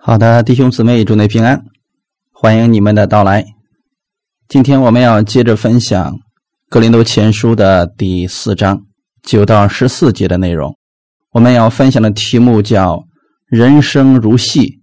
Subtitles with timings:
[0.00, 1.60] 好的，弟兄姊妹，祝你平安，
[2.30, 3.44] 欢迎你们的到来。
[4.46, 6.14] 今天我们要接着分享
[6.70, 8.80] 《格林多前书》的第四章
[9.24, 10.72] 九到十四节的内容。
[11.32, 13.02] 我们要分享的题目叫
[13.50, 14.78] “人生如戏”，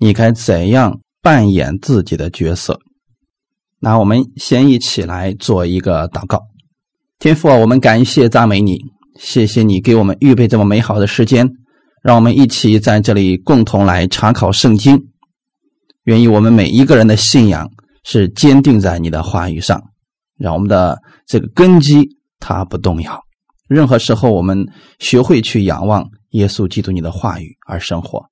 [0.00, 2.80] 你该怎样扮演自己的角色？
[3.80, 6.40] 那我们先一起来做一个祷告。
[7.18, 8.78] 天父啊，我们感谢赞美你，
[9.20, 11.50] 谢谢你给我们预备这么美好的时间。
[12.04, 15.08] 让我们一起在这里共同来查考圣经。
[16.02, 17.70] 愿意我们每一个人的信仰
[18.02, 19.82] 是坚定在你的话语上，
[20.36, 22.06] 让我们的这个根基
[22.38, 23.18] 它不动摇。
[23.68, 28.22] 任何时候，我们学会去仰望耶稣基督你的话语而生活，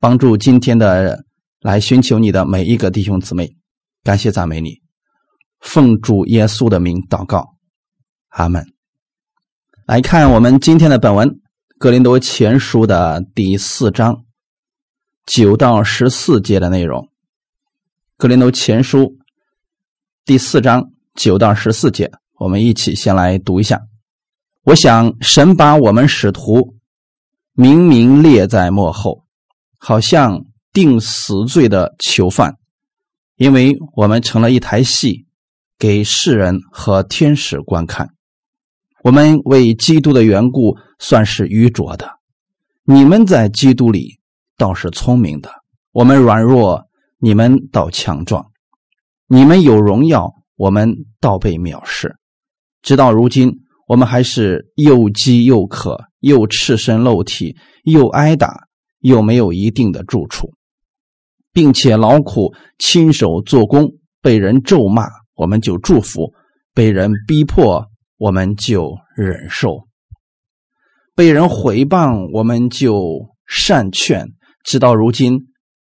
[0.00, 1.22] 帮助今天的
[1.60, 3.54] 来寻求你的每一个弟兄姊妹。
[4.04, 4.80] 感谢赞美你，
[5.60, 7.46] 奉主耶稣的名祷告，
[8.28, 8.64] 阿门。
[9.86, 11.45] 来看我们今天的本文。
[11.78, 14.24] 格林多前书的第四章
[15.26, 17.10] 九到十四节的内容。
[18.16, 19.18] 格林多前书
[20.24, 23.82] 第四章九到十四节，我们一起先来读一下。
[24.62, 26.78] 我想，神把我们使徒
[27.52, 29.26] 明明列在幕后，
[29.78, 32.56] 好像定死罪的囚犯，
[33.36, 35.26] 因为我们成了一台戏，
[35.78, 38.15] 给世人和天使观看。
[39.06, 42.18] 我们为基督的缘故算是愚拙的，
[42.82, 44.18] 你们在基督里
[44.58, 45.48] 倒是聪明的。
[45.92, 46.88] 我们软弱，
[47.20, 48.46] 你们倒强壮；
[49.28, 52.16] 你们有荣耀，我们倒被藐视。
[52.82, 58.66] 直到如今，我们还是又饥又渴，又赤身露体，又挨打，
[58.98, 60.52] 又没有一定的住处，
[61.52, 63.88] 并且劳苦亲手做工，
[64.20, 66.32] 被人咒骂，我们就祝福；
[66.74, 67.86] 被人逼迫。
[68.16, 69.86] 我们就忍受
[71.14, 74.28] 被人毁谤，我们就善劝。
[74.64, 75.46] 直到如今，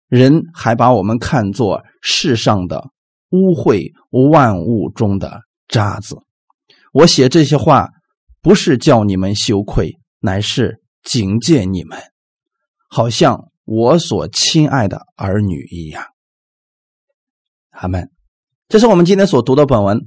[0.09, 2.91] 人还把我们看作世上的
[3.31, 3.93] 污秽
[4.33, 6.17] 万物中的渣子。
[6.93, 7.89] 我写这些话，
[8.43, 11.99] 不是叫你们羞愧，乃是警戒你们，
[12.89, 16.05] 好像我所亲爱的儿女一样。
[17.71, 18.11] 阿门。
[18.69, 20.01] 这是我们今天所读的本文。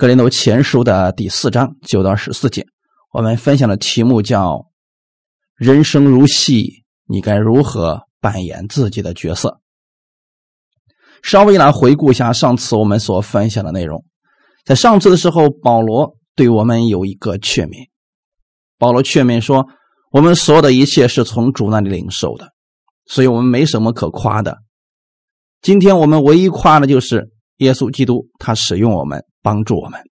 [0.00, 2.64] 格林多前书的第四章九到十四节，
[3.12, 4.70] 我们分享的题目叫
[5.56, 9.60] “人生如戏，你该如何扮演自己的角色？”
[11.22, 14.02] 稍微来回顾一下上次我们所分享的内容。
[14.64, 17.90] 在上次的时候，保罗对我们有一个劝勉。
[18.78, 19.66] 保罗劝勉说
[20.12, 22.48] ：“我们所有的一切是从主那里领受的，
[23.04, 24.60] 所以我们没什么可夸的。
[25.60, 30.02] 今天我们唯一夸的就是耶稣基督，他使用我们。”帮助我们，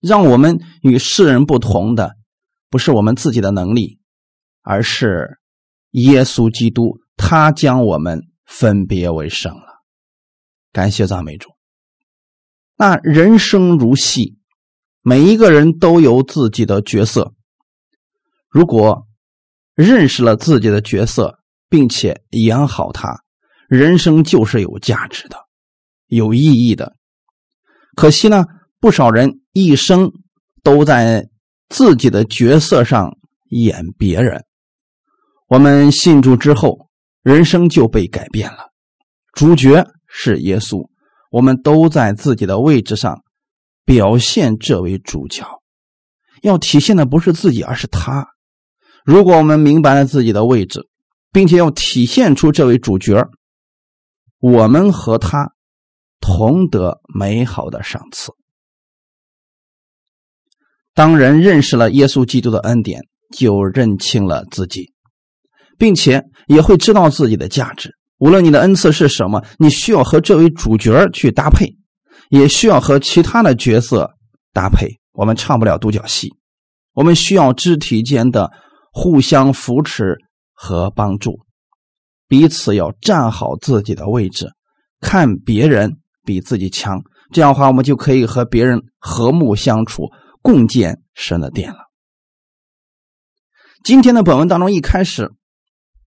[0.00, 2.16] 让我们与世人不同的，
[2.70, 4.00] 不是我们自己的能力，
[4.62, 5.38] 而是
[5.90, 9.82] 耶稣基督，他将我们分别为圣了。
[10.72, 11.50] 感谢赞美主。
[12.76, 14.38] 那人生如戏，
[15.00, 17.34] 每一个人都有自己的角色。
[18.48, 19.06] 如果
[19.74, 23.22] 认识了自己的角色，并且演好它，
[23.68, 25.36] 人生就是有价值的，
[26.06, 26.95] 有意义的。
[27.96, 28.44] 可惜呢，
[28.78, 30.12] 不少人一生
[30.62, 31.30] 都在
[31.70, 33.16] 自己的角色上
[33.48, 34.44] 演别人。
[35.48, 36.90] 我们信主之后，
[37.22, 38.70] 人生就被改变了。
[39.32, 40.90] 主角是耶稣，
[41.30, 43.22] 我们都在自己的位置上
[43.86, 45.46] 表现这位主角。
[46.42, 48.28] 要体现的不是自己，而是他。
[49.06, 50.86] 如果我们明白了自己的位置，
[51.32, 53.26] 并且要体现出这位主角，
[54.38, 55.55] 我们和他。
[56.20, 58.32] 同得美好的赏赐。
[60.94, 63.02] 当人认识了耶稣基督的恩典，
[63.36, 64.92] 就认清了自己，
[65.78, 67.90] 并且也会知道自己的价值。
[68.18, 71.76] 无论你的恩赐是什么，你需要和这位主角去搭配，
[72.30, 74.10] 也需要和其他的角色
[74.54, 74.88] 搭配。
[75.12, 76.32] 我们唱不了独角戏，
[76.94, 78.50] 我们需要肢体间的
[78.90, 80.16] 互相扶持
[80.54, 81.40] 和帮助，
[82.26, 84.50] 彼此要站好自己的位置，
[85.00, 85.98] 看别人。
[86.26, 87.02] 比自己强，
[87.32, 90.10] 这样的话，我们就可以和别人和睦相处，
[90.42, 91.78] 共建神的殿了。
[93.84, 95.30] 今天的本文当中，一开始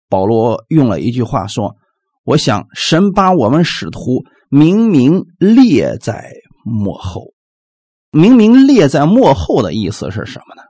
[0.09, 1.77] 保罗用了一句话说
[2.25, 6.33] ：“我想神把我们使徒明明列在
[6.65, 7.33] 幕后，
[8.11, 10.63] 明明列在幕后的意思是什么呢？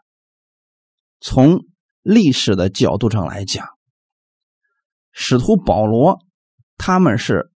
[1.19, 1.65] 从
[2.03, 3.65] 历史的角度上来讲，
[5.11, 6.19] 使徒保罗
[6.77, 7.48] 他们是。”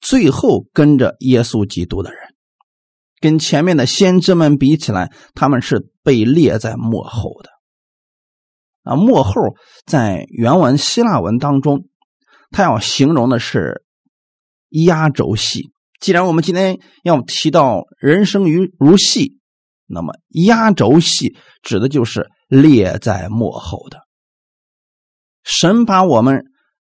[0.00, 2.20] 最后跟着耶稣基督的人，
[3.20, 7.50] 跟前面的先知们比起来，他们是被列在幕后的。
[8.82, 9.34] 啊，幕后
[9.84, 11.88] 在原文希腊文当中，
[12.50, 13.84] 他要形容的是
[14.70, 15.70] 压轴戏。
[16.00, 19.38] 既然我们今天要提到人生于如戏，
[19.84, 20.14] 那么
[20.46, 23.98] 压轴戏指的就是列在幕后的。
[25.44, 26.46] 神把我们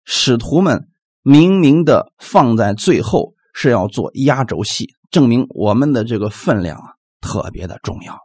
[0.04, 0.89] 使徒们
[1.22, 8.18] 明明的放在最后，是要做压轴戏，证明我们的这个分量啊特别的重要。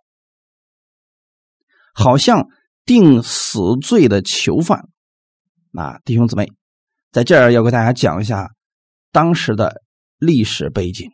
[1.94, 2.48] 好像
[2.86, 4.90] 定死罪的囚犯，
[5.74, 6.52] 啊，弟兄姊妹，
[7.12, 8.52] 在这儿要给大家讲一下
[9.12, 9.82] 当时的
[10.18, 11.12] 历史背景。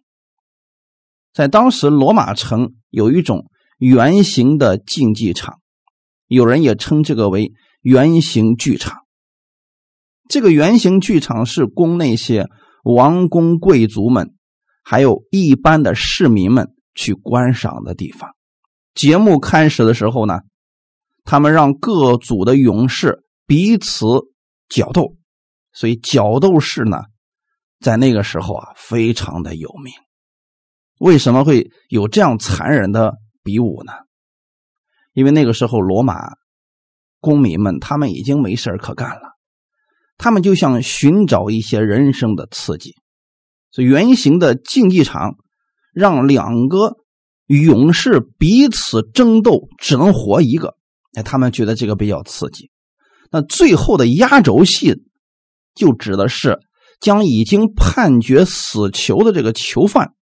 [1.34, 5.62] 在当时罗马城有一种圆形的竞技场，
[6.28, 9.06] 有人也称这个为圆形剧场。
[10.32, 12.48] 这个圆形剧场是供那些
[12.86, 14.34] 王公贵族们，
[14.82, 18.32] 还有一般的市民们去观赏的地方。
[18.96, 20.40] 节目开始的时候呢。
[21.24, 24.08] 他们让各组的勇士彼此
[24.68, 25.18] 角斗，
[25.72, 27.04] 所以角斗士呢，
[27.80, 29.94] 在那个时候啊，非常的有名。
[30.98, 33.14] 为什么会有这样残忍的
[33.44, 33.94] 比武呢？
[35.14, 36.32] 因为那个时候罗马
[37.20, 39.31] 公民们他们已经没事可干了，
[40.22, 42.94] 他们就想寻找一些人生的刺激，
[43.72, 45.38] 这圆形的竞技场
[45.96, 46.98] 让两个
[47.48, 50.76] 勇士彼此争斗，只能活一个。
[51.16, 52.70] 哎，他们觉得这个比较刺激。
[53.32, 55.02] 那最后的压轴戏，
[55.74, 56.60] 就指的是
[57.00, 60.14] 将已经判决死囚的这个囚犯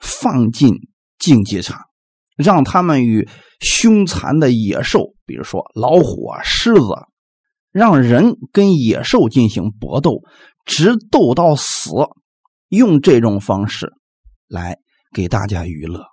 [0.00, 0.72] 放进
[1.16, 1.82] 竞技场，
[2.36, 3.28] 让他们与
[3.60, 6.80] 凶残的野兽，比如说老虎啊、狮子，
[7.70, 10.22] 让人跟野兽进行搏斗，
[10.64, 11.90] 直斗到死，
[12.68, 13.92] 用这种方式
[14.46, 14.78] 来
[15.12, 16.06] 给大家娱乐。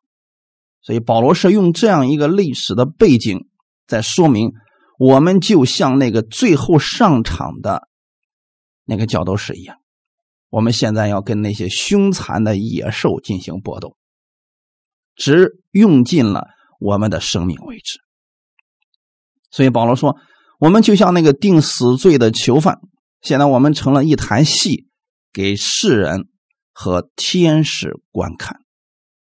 [0.81, 3.47] 所以保罗是用这样一个历史的背景。
[3.87, 4.51] 在说明，
[4.97, 7.87] 我们就像那个最后上场的
[8.83, 9.77] 那个角斗士一样，
[10.49, 13.95] 我们现在要跟那些凶残的野兽进行搏斗，
[15.15, 16.47] 直用尽了
[16.79, 17.99] 我们的生命为止。
[19.51, 20.17] 所以保罗说，
[20.59, 22.79] 我们就像那个定死罪的囚犯，
[23.21, 24.87] 现在我们成了一台戏，
[25.31, 26.27] 给世人
[26.71, 28.57] 和天使观看。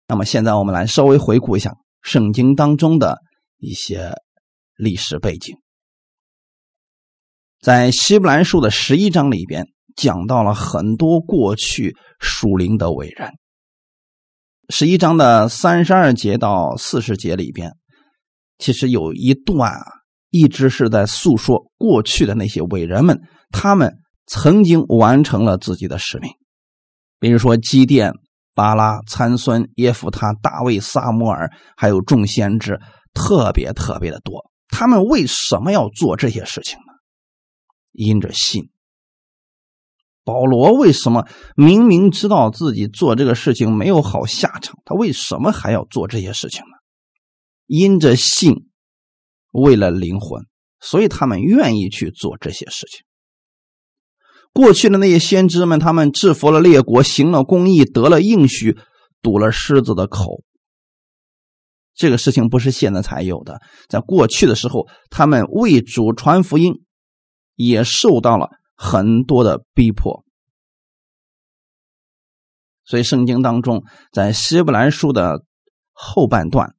[0.08, 3.19] 那么现在我们来稍微回顾一下圣经当中的
[3.58, 4.14] 一些。
[4.75, 5.58] 历史背景，
[7.61, 13.31] 在希伯来书的十一章里边讲到了很多过去属灵的伟人。
[14.70, 17.76] 十一章的三十二节到四十节里边，
[18.58, 19.84] 其实有一段啊，
[20.32, 23.20] 一直是在诉说过去的那些伟人们，
[23.50, 26.32] 他们曾经完成了自己的使命。
[27.20, 28.14] 比如说基甸、
[28.55, 32.81] 巴拉、参孙、耶夫他、大卫、撒摩尔，还有众先知，
[33.12, 34.50] 特别特别的多。
[34.69, 36.94] 他们为什么要做这些事情呢？
[37.93, 38.70] 因着信。
[40.25, 46.79] 保罗为什么明明知道自己做这个事情没有好下场，他为什么还要做这些事情呢？
[47.67, 48.70] 因着信，
[49.53, 50.45] 为了灵魂，
[50.81, 53.05] 所以他们愿意去做这些事情。
[54.53, 58.77] 过去的那些先知们，他们制服了列国，行了公义，得了应许，
[59.23, 60.43] 堵了狮子的口。
[61.95, 66.85] 这个事情不是现在才有的，在过去的时候，他们为主传福音，
[67.55, 70.25] 也受到了很多的逼迫。
[72.85, 75.44] 所以，圣经当中，在希伯来书的
[75.93, 76.75] 后半段，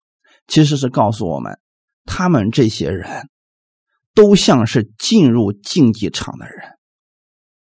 [0.48, 1.60] 其实是告诉我们，
[2.06, 3.30] 他们这些人
[4.14, 6.78] 都像是进入竞技场的人，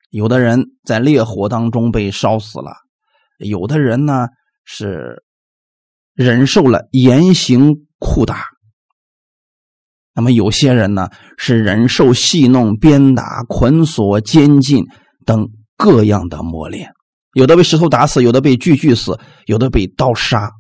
[0.09, 2.73] 有的人在烈火当中被烧死了，
[3.37, 4.27] 有的人呢
[4.63, 5.23] 是。
[6.15, 8.43] 忍受了严刑酷打，
[10.13, 14.83] 那么有些人呢是忍受戏弄、鞭打、捆锁、监禁
[15.25, 16.91] 等各样的磨练，
[17.31, 20.51] 有的被石头打死，有的被锯锯死，有的被刀杀，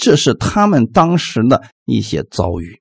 [0.00, 2.80] 这是他们当时的一些遭遇。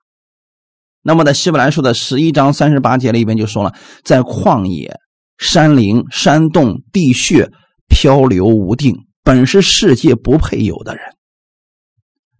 [1.02, 4.98] 那么在希伯来书的十一章三十八节里边就说了，在旷野、
[5.38, 7.52] 山林、山洞、地穴
[7.90, 11.04] 漂流无定，本是世界不配有的人。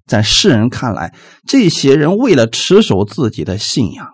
[0.06, 1.14] 在世人看来，
[1.46, 4.08] 这些人为了持守自己的信仰，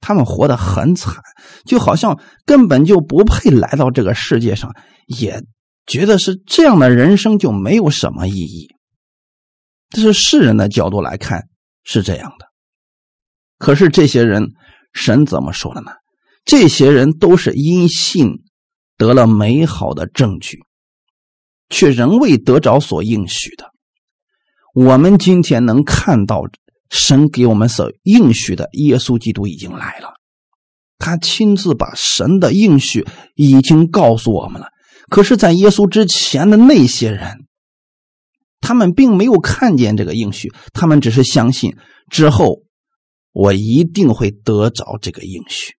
[0.00, 1.22] 他们活得很惨，
[1.64, 4.74] 就好像根本就不配来到这个世界上，
[5.06, 5.44] 也
[5.86, 8.73] 觉得是这样的人生就没有什么意义。
[9.94, 11.44] 这是世人的角度来看
[11.84, 12.46] 是这样的。
[13.56, 14.52] 可是这些人，
[14.92, 15.92] 神怎么说的呢？
[16.44, 18.42] 这些人都是因信
[18.98, 20.58] 得了美好的证据，
[21.70, 23.70] 却仍未得着所应许的。
[24.74, 26.42] 我们今天能看到
[26.90, 30.14] 神给我们所应许的耶稣基督已经来了，
[30.98, 34.68] 他亲自把神的应许已经告诉我们了。
[35.08, 37.43] 可是，在耶稣之前的那些人，
[38.64, 41.76] 他们并没有看见这个应许，他们只是相信
[42.10, 42.62] 之后
[43.30, 45.74] 我一定会得着这个应许，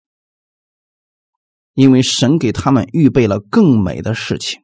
[1.72, 4.60] 因为神给他们预备了更美的事情，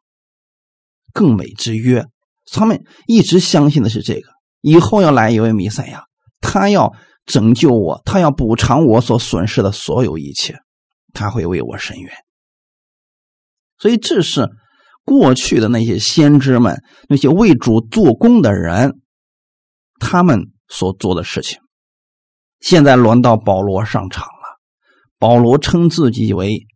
[1.14, 2.04] 更美之约。
[2.52, 4.28] 他们一直相信的是这个，
[4.60, 6.04] 以后要来一位弥赛亚，
[6.40, 6.92] 他要
[7.24, 10.58] 拯救我，他要补偿我所损失的所有一切，
[11.14, 12.12] 他会为我伸冤。
[13.78, 14.50] 所以这是
[15.04, 19.00] 过去的那些先知们、那些为主做工的人，
[19.98, 21.58] 他们所做的事情。
[22.60, 24.60] 现在轮到保罗上场了，
[25.18, 26.66] 保罗称自己为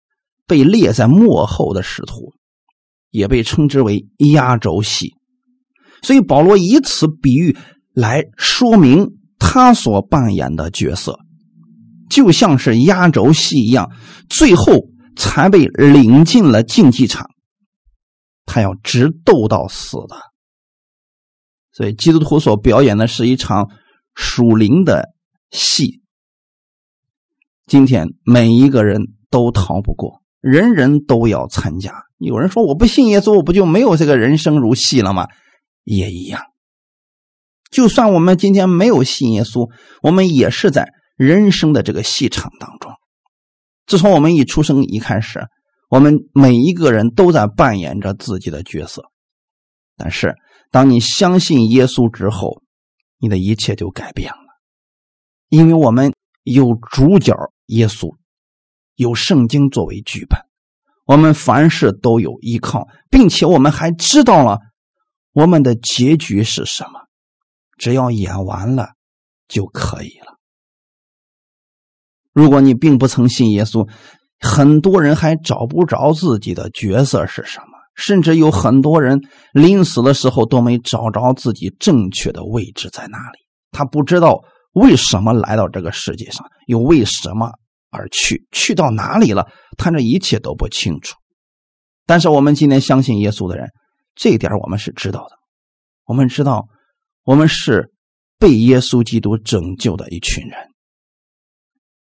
[0.47, 2.33] 被列在幕后的使徒，
[3.11, 5.15] 也被称之为压轴戏。
[6.03, 7.57] 所以保罗以此比喻
[7.95, 11.19] 来说明他所扮演的角色，
[12.11, 13.91] 就像是压轴戏一样，
[14.29, 17.31] 最后才被领进了竞技场，
[18.47, 20.17] 他要直斗到死的。
[21.73, 23.71] 所以基督徒所表演的是一场
[24.15, 25.09] 属灵的
[25.51, 26.03] 戏。
[27.67, 32.05] 今天每一个人都逃不过，人人都要参加。
[32.19, 35.27] 有人说我不信耶稣，我不就没有这个人生如戏了吗？
[35.83, 36.43] 也一样，
[37.71, 39.71] 就算我们今天没有信耶稣，
[40.03, 42.93] 我们也是在人生的这个戏场当中。
[43.87, 45.41] 自从我们一出生一开始，
[45.89, 49.11] 我们每一个人都在扮演着自己的角色。
[49.97, 50.35] 但是，
[50.71, 52.63] 当你相信耶稣之后，
[53.19, 54.61] 你的一切就改变了，
[55.49, 56.13] 因为我们
[56.43, 57.35] 有主角
[57.67, 58.17] 耶稣，
[58.97, 60.41] 有圣经作为剧本，
[61.07, 64.59] 我们凡事都有依靠，并且我们还知道了。
[65.33, 67.09] 我们的结局是什么？
[67.77, 68.91] 只要演完了
[69.49, 70.39] 就可以了。
[72.33, 73.89] 如果你并不曾信耶稣，
[74.45, 79.19] 很多人还找不着自己的角色是什么，甚至有很多人
[79.53, 83.39] 临死的时候都没找着自己正确的位置在哪里。
[83.71, 84.43] 他不知道
[84.75, 87.51] 为什么来到这个世界上，又为什么
[87.91, 89.49] 而去，去到哪里了，
[89.79, 91.17] 他这一切都不清楚。
[92.07, 93.69] 但是我们今天相信耶稣的人。
[94.17, 95.31] 这一点我们是知道的，
[96.05, 96.69] 我们知道，
[97.25, 97.91] 我们是
[98.39, 100.57] 被耶稣基督拯救的一群人。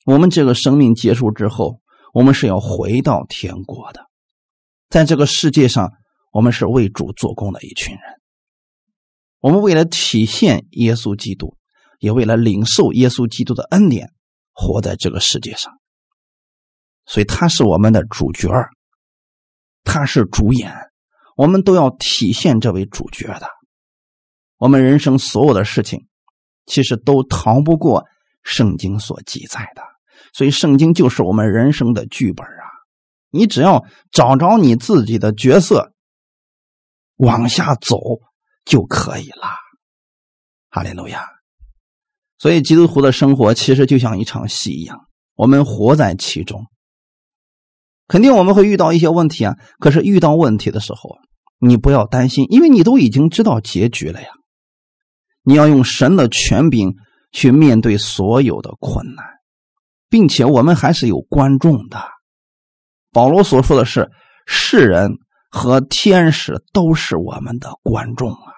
[0.05, 1.81] 我们这个生命结束之后，
[2.13, 4.05] 我们是要回到天国的。
[4.89, 5.91] 在这个世界上，
[6.31, 8.03] 我们是为主做工的一群人。
[9.39, 11.55] 我们为了体现耶稣基督，
[11.99, 14.11] 也为了领受耶稣基督的恩典，
[14.51, 15.73] 活在这个世界上。
[17.05, 18.49] 所以他是我们的主角
[19.83, 20.73] 他是主演。
[21.35, 23.47] 我们都要体现这位主角的。
[24.57, 26.07] 我们人生所有的事情，
[26.65, 28.05] 其实都逃不过
[28.41, 29.83] 圣经所记载的。
[30.33, 32.65] 所以，圣经就是我们人生的剧本啊！
[33.29, 35.93] 你只要找着你自己的角色，
[37.17, 37.97] 往下走
[38.65, 39.47] 就可以了。
[40.69, 41.27] 哈利路亚！
[42.37, 46.65] 所以，基督徒的生活其实就像一场戏一样，我们活在其中。
[48.07, 49.57] 肯定我们会遇到一些问题啊！
[49.79, 51.17] 可是遇到问题的时候，
[51.59, 54.29] 你不要担心，因为你都已经知道结局了呀。
[55.43, 56.95] 你要用神的权柄
[57.31, 59.25] 去面对所有的困难，
[60.09, 61.99] 并且我们还是有观众的。
[63.11, 64.11] 保罗所说的是，
[64.45, 65.11] 世人
[65.49, 68.53] 和天使都是我们的观众啊。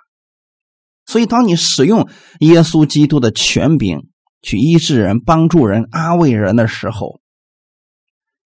[1.05, 4.09] 所以，当你使用耶稣基督的权柄
[4.41, 7.19] 去医治人、帮助人、安慰人的时候，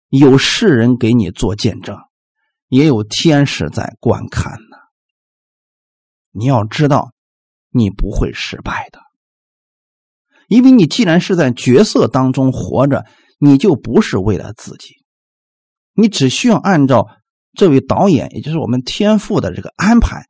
[0.10, 1.98] 有世人给你做见证。
[2.68, 4.78] 也有天使在观看呢。
[6.30, 7.14] 你要知道，
[7.72, 9.00] 你不会失败的，
[10.50, 13.06] 因为你既然是在角色当中活着，
[13.40, 14.96] 你就不是为了自己，
[15.94, 17.08] 你只需要按照
[17.54, 20.26] 这位导演，也就是我们天赋的这个安排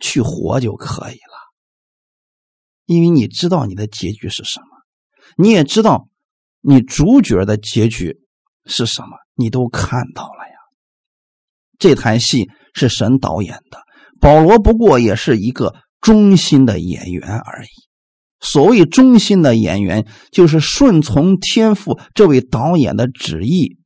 [0.00, 1.34] 去活就可以了。
[2.86, 4.66] 因为你知道你的结局是什么，
[5.36, 6.08] 你也知道
[6.60, 8.20] 你主角的结局
[8.66, 10.54] 是什么，你都看到了呀。
[11.78, 13.80] 这台戏是神导演的，
[14.20, 17.83] 保罗不过也是一个忠心的演员而已。
[18.44, 23.78] 所谓忠心的演员，就是顺从天赋这位导演的旨意，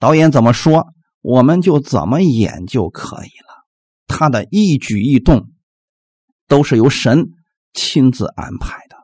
[0.00, 0.88] 导演怎么说，
[1.20, 3.64] 我们就怎么演就可以了。
[4.08, 5.52] 他的一举一动
[6.48, 7.28] 都是由神
[7.72, 8.96] 亲自安排的。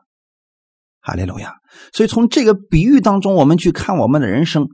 [0.99, 1.53] 哈利路亚！
[1.93, 4.67] 所以从这个比喻当中，我们去看我们的人生，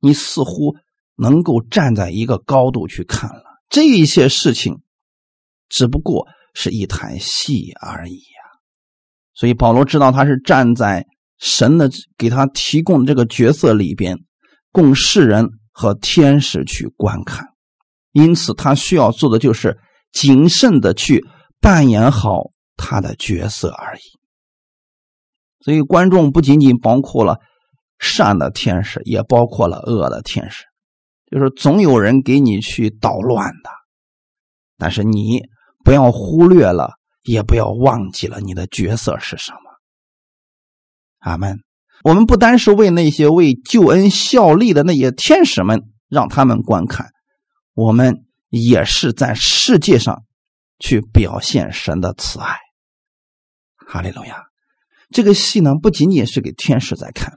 [0.00, 0.74] 你似乎。
[1.22, 4.80] 能够站在一个高度去看了这一些事情，
[5.68, 8.22] 只不过是一台戏而已。
[9.40, 11.06] 所以保罗知道他是站在
[11.38, 14.18] 神的给他提供的这个角色里边，
[14.70, 17.46] 供世人和天使去观看。
[18.12, 19.78] 因此，他需要做的就是
[20.12, 21.24] 谨慎的去
[21.58, 24.00] 扮演好他的角色而已。
[25.64, 27.38] 所以，观众不仅仅包括了
[27.98, 30.66] 善的天使，也包括了恶的天使。
[31.30, 33.70] 就是总有人给你去捣乱的，
[34.76, 35.44] 但是你
[35.82, 36.90] 不要忽略了，
[37.22, 39.58] 也不要忘记了你的角色是什么。
[41.18, 41.58] 阿门。
[42.02, 47.10] 我们不单是为那些为救恩效力的那些天使们让他们观看，
[47.74, 50.24] 我们也是在世界上
[50.78, 52.56] 去表现神的慈爱。
[53.86, 54.44] 哈利路亚。
[55.10, 57.34] 这个戏呢，不仅仅是给天使在看，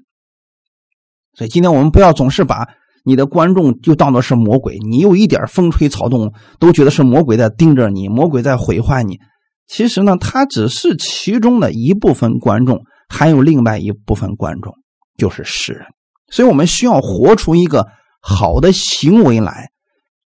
[1.34, 2.70] 所以今天我们不要总是把
[3.04, 9.20] 你的观众就当做是魔鬼，你有一点风吹草动都觉得是魔鬼在盯着你，魔鬼在毁坏你。
[9.68, 14.74] 其实呢，他只是其中的一部分观众，还有另外一部分观众
[15.18, 15.88] 就是世人。
[16.30, 17.88] 所以我们需要活出一个
[18.22, 19.72] 好的行为来，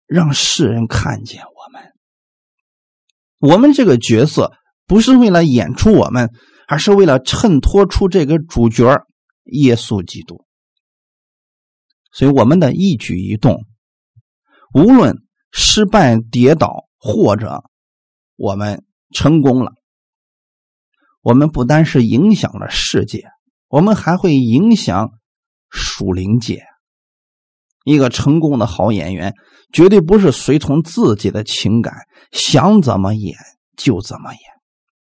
[0.07, 3.51] 让世人看见我们。
[3.51, 4.53] 我们这个角色
[4.85, 6.29] 不是为了演出我们。
[6.69, 9.05] 而是为了衬托出这个主角
[9.45, 10.43] 耶稣基督，
[12.11, 13.63] 所以我们的一举一动，
[14.73, 15.15] 无论
[15.53, 17.63] 失败、跌倒，或者
[18.35, 19.73] 我们成功了，
[21.21, 23.25] 我们不单是影响了世界，
[23.67, 25.11] 我们还会影响
[25.69, 26.63] 属灵界。
[27.83, 29.33] 一个成功的好演员，
[29.71, 31.93] 绝对不是随从自己的情感，
[32.31, 33.35] 想怎么演
[33.75, 34.41] 就怎么演，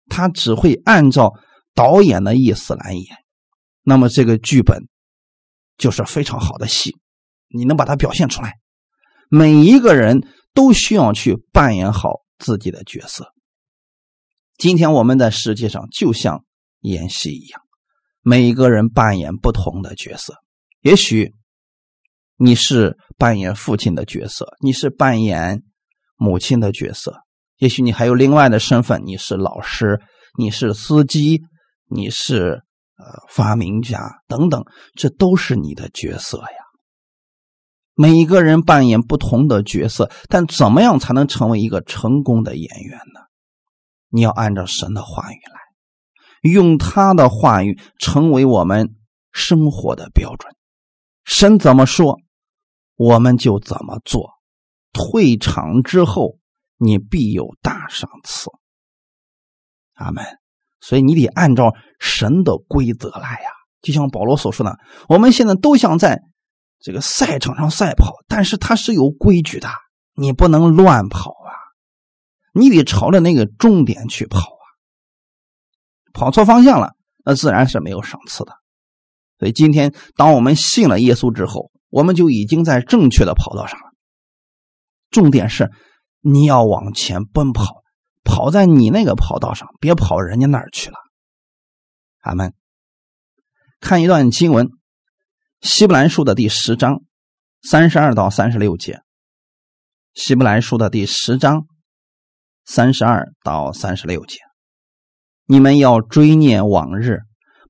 [0.08, 1.32] 他只会按照。
[1.74, 3.06] 导演的意思来演，
[3.82, 4.88] 那么这个剧本
[5.78, 6.98] 就是非常好的戏，
[7.48, 8.56] 你能把它表现出来。
[9.30, 10.20] 每一个人
[10.52, 13.32] 都需要去扮演好自己的角色。
[14.62, 16.44] 今天我们在世界上就像
[16.82, 17.60] 演戏一样，
[18.20, 20.36] 每一个人扮演不同的角色。
[20.82, 21.32] 也许
[22.36, 25.64] 你是扮演父亲的角色，你是扮演
[26.14, 27.22] 母亲的角色，
[27.56, 30.00] 也许你还有另外的身份，你是老师，
[30.38, 31.42] 你是司机。
[31.88, 32.62] 你是
[32.96, 36.46] 呃发明家等等，这都是你的角色呀。
[37.94, 43.22] 每一个人扮演不同的角色，但怎么样才能成为一个成功的演员呢？
[44.12, 48.94] 你要按照神的话语来，用他的话语成为我们
[49.32, 50.54] 生活的标准。
[51.24, 52.18] 神怎么说，
[52.96, 54.34] 我们就怎么做。
[54.92, 56.38] 退场之后，
[56.76, 58.50] 你必有大赏赐。
[59.94, 60.22] 阿门。
[60.80, 64.76] 所以你得按照神的规则来呀，就像保罗所说的，
[65.08, 66.20] 我们现在都想在
[66.80, 69.68] 这个赛场上赛跑，但是它是有规矩的，
[70.14, 71.36] 你不能乱跑，
[72.52, 74.64] 你得朝着那个终点去跑啊，
[76.12, 78.52] 跑错方向了，那自然是没有赏赐的。
[79.38, 83.86] 所以今天当我们信了耶稣之后，我们就已经在正确的跑道上了。
[85.10, 85.70] 重点是
[86.20, 87.82] 你要往前奔跑。
[88.24, 90.96] 跑在你那个跑道上，别跑人家那儿去了。
[92.20, 92.54] 阿门。
[93.80, 94.68] 看一段经文，
[95.60, 97.02] 《希伯来书》的第十章
[97.62, 98.92] 三十二到三十六节，
[100.14, 101.66] 《希伯来书》的第十章
[102.64, 104.38] 三十二到三十六节，
[105.46, 107.20] 你们要追念往日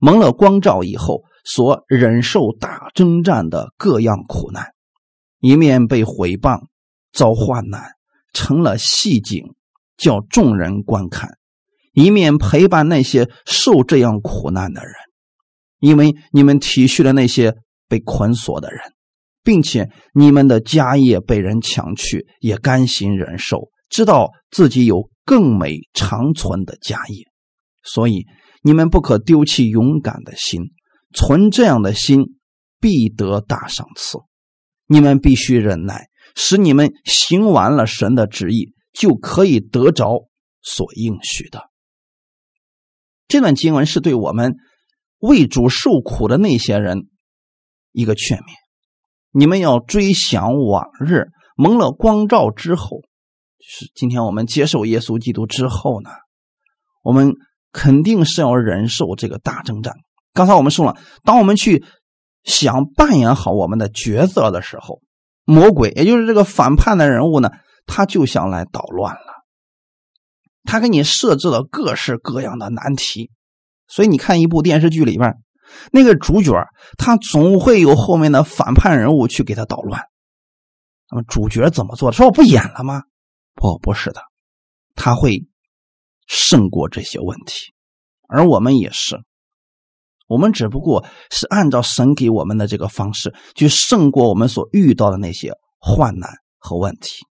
[0.00, 4.72] 蒙了光照以后所忍受大征战的各样苦难，
[5.40, 6.62] 一面被毁谤、
[7.12, 7.92] 遭患难，
[8.32, 9.54] 成了戏景。
[9.98, 11.36] 叫众人观看，
[11.92, 14.92] 一面陪伴那些受这样苦难的人，
[15.78, 17.54] 因为你们体恤了那些
[17.88, 18.80] 被捆锁的人，
[19.44, 27.26] 并且你们的家业被人抢去，也甘心忍受，知道自己有更美长存的家业，
[27.84, 28.26] 所以
[28.62, 30.72] 你们不可丢弃勇敢的心，
[31.14, 32.24] 存这样的心
[32.80, 34.18] 必得大赏赐。
[34.86, 38.74] 你们必须忍耐，使你们行完了神的旨意。
[38.94, 40.28] 就可以得着
[40.60, 41.70] 所应许的。
[43.26, 44.56] 这段经文是对我们
[45.16, 47.08] 为主受苦的那些人
[47.90, 48.52] 一个劝勉。
[49.30, 53.00] 你们要追想往日蒙了光照之后，
[53.62, 56.10] 是今天我们接受耶稣基督之后呢，
[57.02, 57.34] 我们
[57.72, 59.94] 肯定是要忍受这个大征战。
[60.34, 61.84] 刚才我们说了，当我们去
[62.44, 65.00] 想扮演好我们的角色的时候，
[65.44, 67.50] 魔鬼也就是这个反叛的人物呢。
[67.84, 69.42] 他就想来捣乱了，
[70.62, 73.32] 他给你设置了各式各样的难题，
[73.88, 75.34] 所以你看一部电视剧里边，
[75.90, 76.52] 那个主角
[76.96, 80.00] 他总会有后面的反叛人物去给他捣乱。
[81.10, 82.12] 那么主角怎么做？
[82.12, 83.02] 说我不演了吗？
[83.54, 84.22] 不，不是的，
[84.94, 85.46] 他会
[86.26, 87.72] 胜过这些问题。
[88.28, 89.20] 而我们也是，
[90.26, 97.26] 我们只不过是按照神给我们的这个方式，去胜过我们所遇到的那些患难和问题。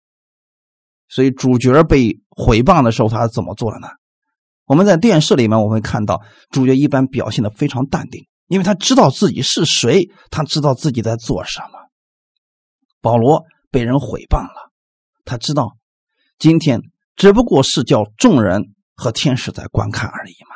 [1.08, 3.88] 所以主角被毁谤的时候，他怎么做的呢？
[4.66, 11.80] 我们在电视里面我们会看到，主角一般表现的非常淡定，因为他知道自己是谁，他知道自己在做什么。
[13.00, 14.72] 保罗被人毁谤了，
[15.24, 15.78] 他知道
[16.39, 16.82] 今天
[17.15, 20.56] 只不过是叫众人和天使在观看而已嘛。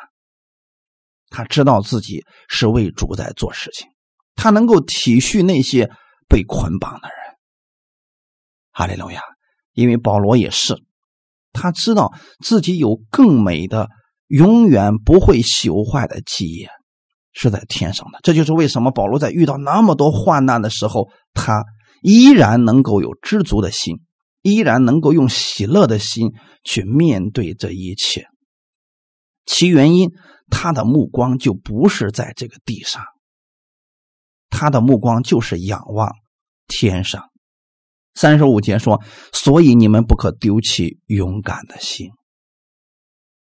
[1.28, 3.88] 他知道自己是为主在做事情，
[4.34, 5.90] 他能够体恤那些
[6.28, 7.16] 被捆绑的人。
[8.72, 9.20] 哈利路亚。
[9.74, 10.76] 因为保罗也是，
[11.54, 12.12] 他知道
[12.44, 13.88] 自己有更美的、
[14.26, 16.68] 永远不会朽坏的基业，
[17.32, 18.18] 是在天上的。
[18.22, 21.64] 这就是为什么保罗在遇到那么多患难的时候，他
[22.02, 24.02] 依然能够有知足的心，
[24.42, 28.26] 依然能够用喜乐的心去面对这一切。
[29.46, 30.10] 其原因，
[30.50, 33.02] 他的目光就不是在这个地上，
[34.50, 36.12] 他的目光就是仰望
[36.68, 37.30] 天上。
[38.14, 39.02] 三十五节说
[39.32, 42.10] ：“所以你们不可丢弃勇敢的心。”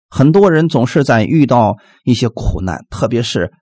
[0.08, 3.52] 很多人总是在遇到一些苦难，特别是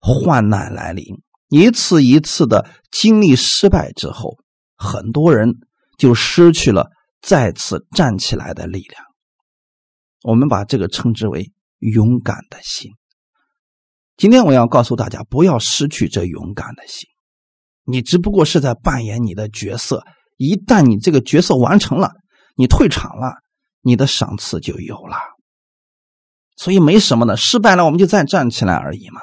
[0.00, 1.04] 患难来临，
[1.48, 4.38] 一次一次的经历失败之后，
[4.76, 5.56] 很多人
[5.98, 6.88] 就失去了
[7.20, 9.04] 再次站起来的力量。
[10.22, 12.92] 我们把这个称之为勇敢的心。
[14.16, 17.08] 今天我要告诉大家，不要失去这勇敢的心。
[17.84, 20.04] 你只不过是在扮演你的角色。
[20.36, 22.12] 一旦你这个角色完成了，
[22.54, 23.34] 你退场了，
[23.80, 25.16] 你的赏赐就有了。
[26.56, 29.20] 所以没什么的，失败了我们就再站起来而已嘛。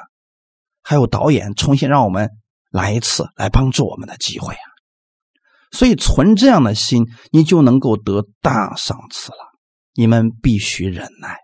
[0.82, 2.30] 还有导演重新让我们
[2.70, 4.75] 来一次，来帮助我们的机会啊。
[5.76, 9.38] 所以存这样的心，你就能够得大赏赐了。
[9.94, 11.36] 你们必须忍耐。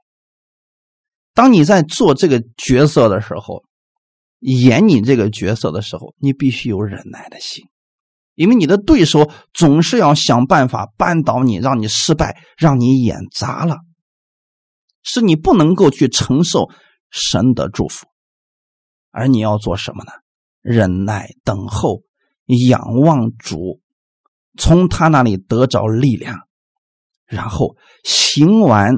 [1.35, 3.63] 当你在做这个角色的时候，
[4.41, 7.67] 演你这个角色的时候，你必须有忍耐的心。
[8.35, 13.77] 因为你的对手总是要想办法扳倒你，让你失败，让你演砸了，
[15.03, 16.71] 是你不能够去承受
[17.11, 18.07] 神的祝福，
[19.11, 20.13] 而你要做什么呢？
[20.63, 22.03] 忍耐、等候、
[22.69, 23.81] 仰望主，
[24.59, 26.41] 从他那里得着力量，
[27.27, 28.97] 然后行完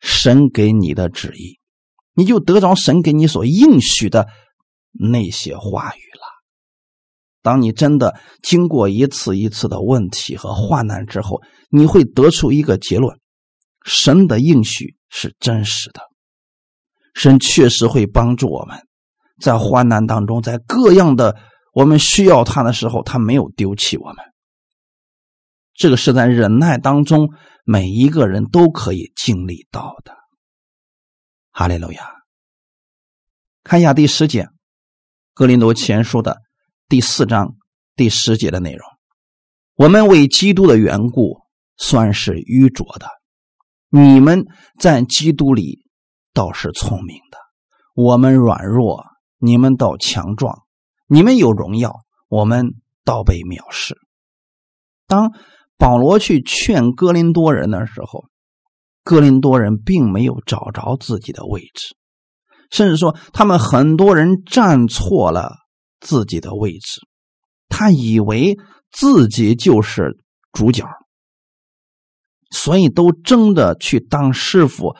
[0.00, 1.58] 神给你的旨意，
[2.14, 4.28] 你就得着神给你所应许的
[4.92, 6.22] 那些话语了。
[7.40, 13.18] 当你真的经过一次一次的问题和患难之后，你会得出一个结论：
[13.84, 16.02] 神的应许是真实的，
[17.14, 18.86] 神确实会帮助我们，
[19.40, 21.36] 在患难当中，在各样的
[21.72, 24.31] 我们需要他的时候，他没有丢弃我们。
[25.74, 27.30] 这个是在忍耐当中，
[27.64, 30.14] 每一个人都可以经历到的。
[31.50, 32.08] 哈利路亚！
[33.62, 34.42] 看一下第十节，
[35.34, 36.38] 《格林多前书》的。
[36.88, 37.56] 第四章
[37.96, 38.86] 第十节的内容，
[39.76, 41.40] 我们为基督的缘故
[41.78, 43.06] 算是愚拙的，
[43.88, 44.44] 你们
[44.78, 45.86] 在基督里
[46.34, 47.38] 倒是聪明的。
[47.94, 49.06] 我们软弱，
[49.38, 50.64] 你们倒强壮；
[51.06, 53.96] 你们有荣耀，我们倒被藐视。
[55.06, 55.32] 当
[55.82, 58.26] 保罗去劝哥林多人的时候，
[59.02, 61.96] 哥林多人并没有找着自己的位置，
[62.70, 65.56] 甚至说他们很多人站错了。
[65.98, 67.00] 自己的位置，
[67.68, 68.56] 他以为
[68.90, 70.18] 自己就是
[70.52, 70.84] 主角，
[72.50, 74.96] 所以都争着去当师傅，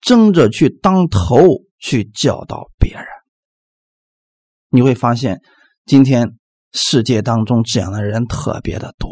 [0.00, 1.46] 争着去当头，
[1.78, 3.04] 去教导别人。
[4.70, 5.42] 你会发现，
[5.84, 6.38] 今天
[6.72, 9.10] 世界当中这样的人特别的多。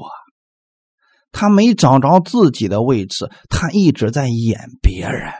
[1.35, 5.31] 他没找着自己的位置，他一直在演别人。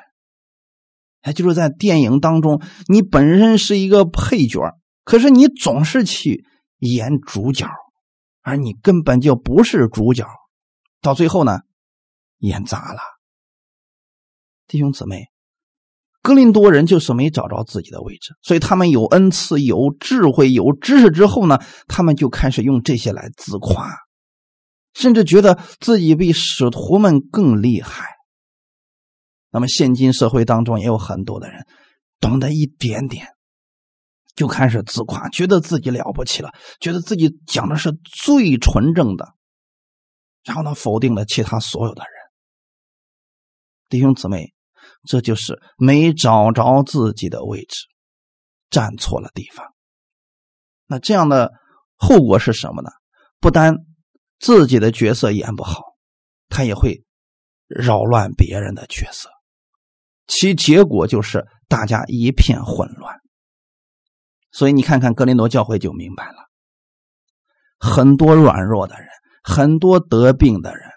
[1.23, 4.61] 哎，就是在电影当中，你本身是一个配角。
[5.05, 6.47] 可是你总是去
[6.79, 7.69] 演主角，
[8.43, 10.27] 而你根本就不是主角，
[11.01, 11.61] 到最后呢，
[12.39, 13.01] 演砸了。
[14.67, 15.27] 弟兄姊妹，
[16.23, 23.91] 格林多人就是没找着自己的位置，所以他们有恩赐、有智慧、有知识之后呢，他们就开始用这些来自夸，
[24.95, 28.07] 甚至觉得自己比使徒们更厉害。
[29.51, 31.67] 那么现今社会当中也有很多的人
[32.19, 33.29] 懂得一点点。
[34.35, 39.33] 就开始自夸，觉得自己了不起了，觉得自己讲的是最纯正的，
[40.43, 42.11] 然后呢，否定了其他所有的人。
[43.89, 44.53] 弟兄姊妹，
[45.07, 47.87] 这就是没找着自己的位置，
[48.71, 49.73] 站错了地方。
[50.87, 51.53] 那这样的
[51.95, 52.91] 后果是什么呢？
[53.39, 53.77] 不单
[54.45, 55.81] 自己的角色演不好，
[56.51, 57.03] 他也会
[57.67, 59.31] 扰乱别人的角色，
[60.27, 63.17] 其结果就是大家一片混乱。
[64.53, 66.51] 所以你看看格林多教会就明白了，
[67.79, 69.09] 很多软弱的人，
[69.43, 70.91] 很多得病的人，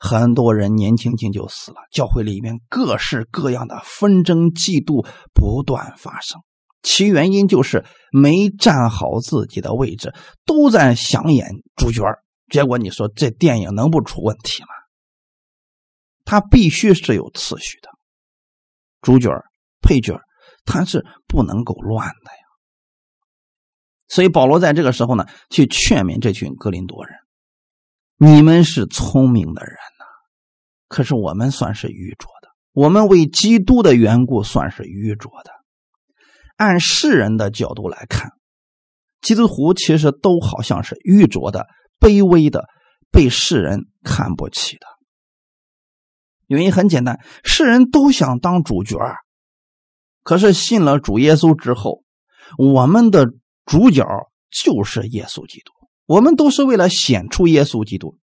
[0.00, 1.76] 很多人年轻轻就死了。
[1.92, 6.40] 教会里面各式各样的纷争、嫉妒不断发生，
[6.82, 10.12] 其原因就是没站好自己的位置，
[10.44, 12.02] 都在想演主角
[12.50, 14.68] 结果你说这电影能不出问题吗？
[16.24, 17.88] 它必须是有次序的，
[19.00, 19.30] 主角、
[19.80, 20.20] 配角，
[20.64, 22.38] 他是不能够乱的呀。
[24.08, 27.16] 所以保罗在这个时候呢，去劝勉这群格林多人
[28.18, 30.04] ：“你们是聪明的人呐，
[30.88, 32.48] 可是我们算是愚拙的。
[32.72, 35.50] 我们为基督的缘故算是愚拙的。
[36.56, 38.32] 按世人的角度来看，
[39.20, 41.66] 基督徒其实都好像是愚拙的、
[42.00, 42.64] 卑微的，
[43.10, 44.86] 被世人看不起的。
[46.46, 48.96] 原因很简单，世人都想当主角
[50.22, 52.04] 可是信了主耶稣之后，
[52.56, 53.26] 我们的。”
[53.68, 54.02] 主角
[54.50, 55.72] 就是耶稣基督，
[56.06, 58.18] 我们都是为了显出耶稣基督，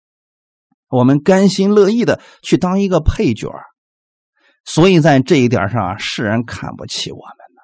[0.87, 3.49] 我们甘心乐意的去当一个配角
[4.63, 7.61] 所以在这一点上，世人看不起我们呢。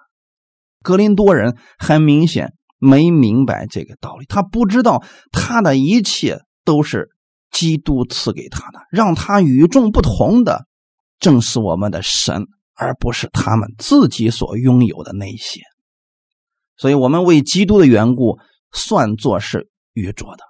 [0.82, 7.10] 格林多人很明显没明白这个道理，他不知道他的一切都是
[7.52, 10.66] 基督赐给他的，让他与众不同的
[11.20, 15.62] 正是我们的神，而不是他们自己所拥有的那些。
[16.76, 18.38] 所以我们为基督的缘故，
[18.72, 20.44] 算作是愚拙的。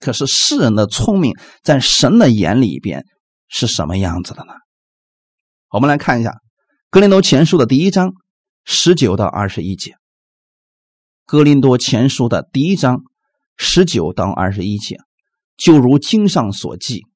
[0.00, 3.06] 可是世人的聪明，在神的眼里边
[3.46, 4.54] 是什么样子的呢？
[5.70, 6.30] 我们来看一下
[6.90, 8.12] 《格林多前书》的第一章
[8.64, 9.92] 十九到二十一节，
[11.32, 13.04] 《格林多前书》的第一章
[13.56, 14.98] 十九到二十一节，
[15.56, 17.06] 就如经上所记：“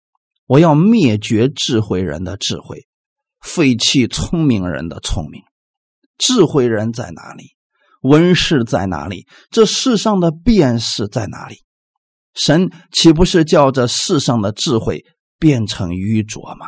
[0.49, 2.87] 我要灭绝智慧人的智慧，
[3.43, 5.43] 废弃聪明人的聪明。
[6.17, 7.57] 智慧人在哪里？”
[8.01, 9.27] 文士在哪里？
[9.51, 11.57] 这世上的辨识在哪里？
[12.33, 15.05] 神岂不是叫这世上的智慧
[15.39, 16.65] 变成愚拙吗？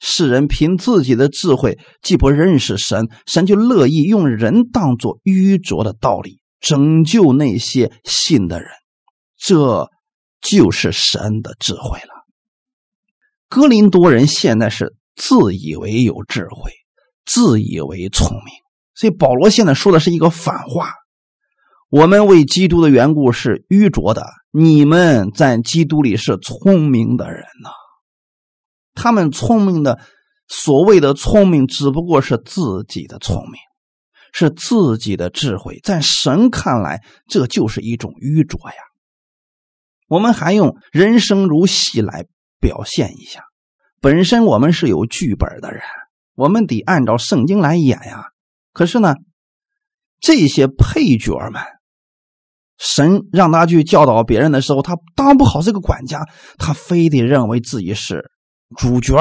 [0.00, 8.70] 世人凭自己的智慧，既不认识神，神就乐意用人当作愚拙的道理拯救那些信的人。
[9.36, 9.90] 这
[10.40, 12.24] 就是神的智慧了。
[13.48, 16.72] 哥林多人现在是自以为有智慧，
[17.24, 18.54] 自以为聪明。
[18.94, 20.92] 所以保罗现在说的是一个反话：
[21.88, 27.70] 我们为基督的缘故是愚拙的，你们在基督里是聪明的人呐。
[28.94, 30.00] 他们聪明的，
[30.46, 33.60] 所谓的聪明，只不过是自己的聪明，
[34.36, 38.76] 是自己的智慧，在神看来，这就是一种愚拙呀。
[40.08, 42.26] 我们还用人生如戏来
[42.58, 43.44] 表现一下，
[44.00, 45.82] 本身我们是有剧本的人，
[46.34, 48.24] 我们得按照圣经来演呀。
[48.72, 49.14] 可是呢，
[50.18, 51.62] 这些配角们，
[52.76, 56.26] 神让他去教导别人的时候，他当不好这个管家，
[56.58, 58.32] 他非得认为自己是
[58.76, 59.14] 主角，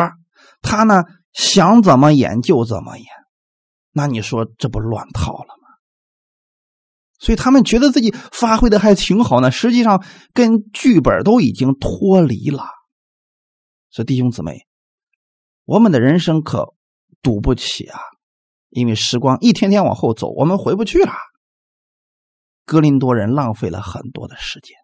[0.63, 3.06] 他呢想怎么演就怎么演，
[3.93, 5.69] 那你说这不乱套了吗？
[7.19, 10.03] 所以他们觉得自己发挥的还挺好呢，实际上
[10.34, 12.65] 跟剧本都已经脱离了。
[13.89, 14.67] 所以弟兄姊妹，
[15.63, 16.73] 我们的人生可
[17.21, 17.99] 赌不起啊！
[18.69, 21.13] 因为时光一天天往后走，我们回不去了。
[22.65, 24.75] 格林多人浪费了很多的时间，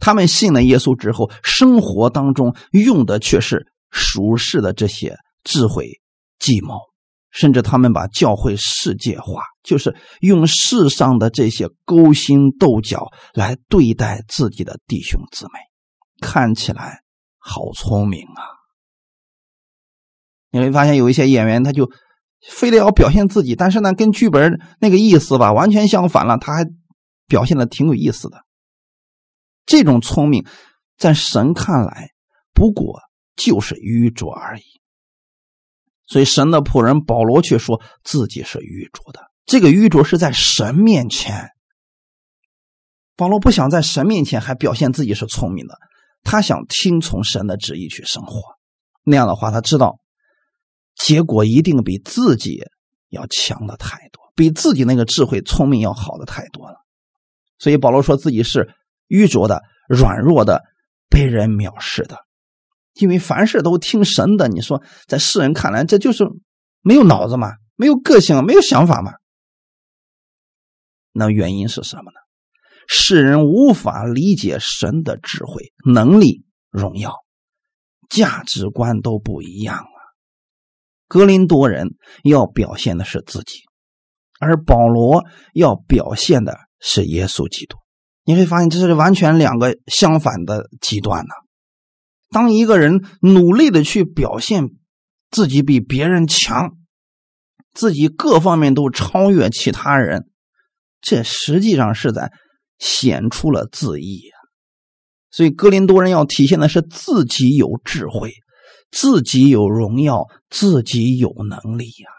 [0.00, 6.00] 他们信了耶稣之后，生活当中用的却是俗世的这些智慧
[6.44, 6.74] 计谋，
[7.30, 15.52] 甚至他们把教会世界化，就是用世上的这些勾心斗角来对待自己的弟兄姊妹，
[16.20, 17.00] 看起来
[17.38, 18.42] 好聪明啊。
[20.50, 21.90] 你会发现有一些演员，他就
[22.48, 26.36] 非得要表现自己，但是呢，跟剧本那个意思吧完全相反了。
[26.36, 26.64] 他还
[27.26, 28.44] 表现的挺有意思的。
[29.64, 30.46] 这种聪明，
[30.98, 32.10] 在神看来
[32.52, 33.00] 不过
[33.34, 34.62] 就是愚拙而已。
[36.06, 39.20] 所以神的仆人保罗却说自己是愚拙的。
[39.46, 41.50] 这个愚拙是在神面前，
[43.16, 45.78] 保罗不想在神面前还表现自己是聪明的，
[46.22, 48.40] 他想听从神的旨意去生活。
[49.02, 49.98] 那样的话，他知道。
[50.96, 52.62] 结果一定比自己
[53.08, 56.76] 要强的太多，比自己那个智慧、聪明要好的太多了。
[57.58, 58.72] 所以保罗说自己是
[59.08, 60.62] 愚拙的、软弱的、
[61.10, 62.18] 被人藐视的。
[62.94, 66.24] 因为凡事都听神的，你说在世人看来，这就是
[66.80, 69.12] 没有脑子嘛，没有个性，没有想法嘛。
[71.12, 72.20] 那原因是什么呢？
[72.86, 77.14] 世人无法理解神的智慧、能力、荣耀、
[78.08, 79.98] 价值观都不一样啊。
[81.08, 83.60] 格林多人要表现的是自己，
[84.38, 87.78] 而保罗要表现的是耶稣基督。
[88.24, 91.34] 你会发现，这是完全两个相反的极端呢。
[92.34, 94.70] 当一个人努力的去表现
[95.30, 96.72] 自己比别人强，
[97.72, 100.28] 自己各方面都超越其他人，
[101.00, 102.32] 这实际上是在
[102.76, 104.34] 显出了自义呀。
[105.30, 108.32] 所以，哥林多人要体现的是自己有智慧，
[108.90, 112.10] 自己有荣耀，自己有能力呀。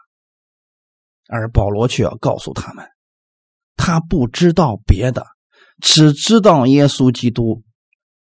[1.28, 2.86] 而保罗却要告诉他们，
[3.76, 5.26] 他不知道别的，
[5.82, 7.64] 只知道耶稣基督，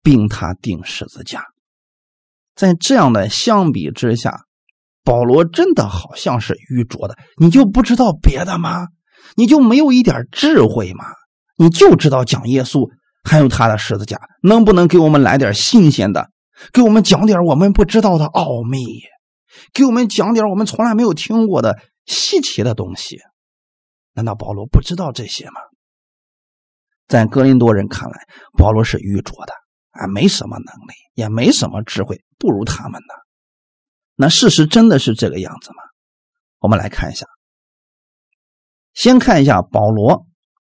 [0.03, 1.47] 并他钉十字架。
[2.59, 4.41] 在这样的相比之下，
[5.05, 7.17] 保罗真的好像是愚拙的。
[7.37, 8.89] 你就不知道别的吗？
[9.37, 11.05] 你就没有一点智慧吗？
[11.57, 12.91] 你就知道讲耶稣，
[13.23, 16.31] 还有他的十字架，能不能给我们来点新鲜的？
[16.73, 18.85] 给我们讲点我们不知道的奥秘，
[19.73, 21.79] 给我们讲点我们从来没有听过的。
[22.07, 23.19] 稀奇的东西，
[24.15, 25.61] 难道保罗不知道这些吗？
[27.07, 28.19] 在哥林多人看来，
[28.57, 29.53] 保罗是愚拙的
[29.99, 33.15] 啊，没什么能力，也没什么智慧，不如他们呢。
[34.15, 35.77] 那事实真的是这个样子吗？
[36.59, 37.27] 我们来看一下，
[38.95, 40.27] 先看一下保罗，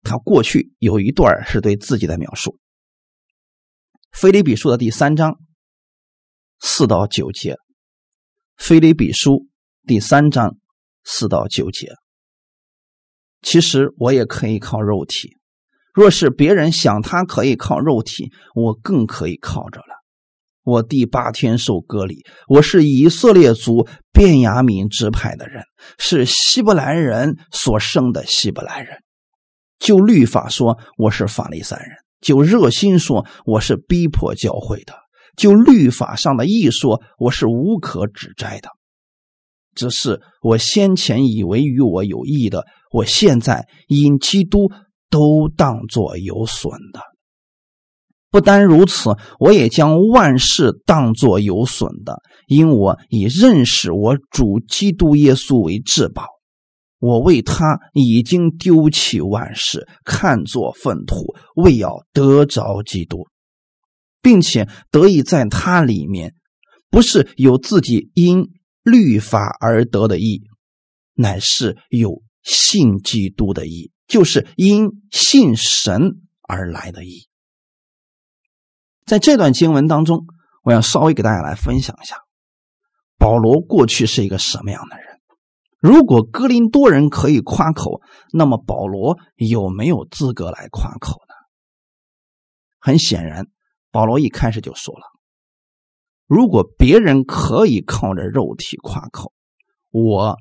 [0.02, 2.52] 他过去有一段是对自己的描述，
[4.12, 5.40] 《腓立比书》的第三章
[6.60, 7.54] 四到九节，
[8.56, 9.32] 《腓立比书》
[9.86, 10.58] 第三章。
[11.06, 11.94] 四到九节，
[13.42, 15.38] 其实我也可以靠肉体。
[15.94, 20.00] 若是别人想他可以靠肉体，我更可以靠着了。
[20.64, 25.64] 我第八天受割礼，我是以色列族便雅悯支派的人，
[25.98, 28.98] 是希伯来人所生的希伯来人。
[29.80, 34.94] 就律法说，我是法利赛人；就热心说，我是逼迫教会的；
[35.38, 38.70] 就律法上的义说，我是无可指摘的。
[39.74, 44.70] 只是我先前以为与我有益的，我现在因基督
[45.10, 47.02] 都当作有损的。
[48.32, 56.26] 不单如此，我也将万事当作有损的，因我以认识我主基督耶稣为至宝。
[57.00, 63.28] 我为他已经丢弃万事，看作粪土，为要得着基督，
[64.22, 66.34] 并且得以在他里面，
[66.90, 68.48] 不是有自己因。
[68.82, 70.42] 律法而得的义，
[71.14, 77.30] 乃是有信基督的义，就是因信神而来的义。
[79.06, 80.26] 在这段经文当中，
[80.64, 82.18] 我要稍微给大家来分享一下，
[83.18, 85.06] 保罗过去是一个什么样的人。
[85.80, 88.02] 如果哥林多人可以夸口，
[88.34, 91.36] 那么保罗有没有资格来夸口呢？
[92.80, 93.48] 很显然，
[93.92, 95.04] 保罗一开始就说了。
[96.26, 99.34] 如果别人可以靠着肉体夸口，
[99.92, 100.36] 我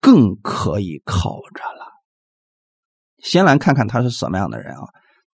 [0.00, 1.79] 更可以靠着。
[3.22, 4.84] 先来看看他是什么样的人啊？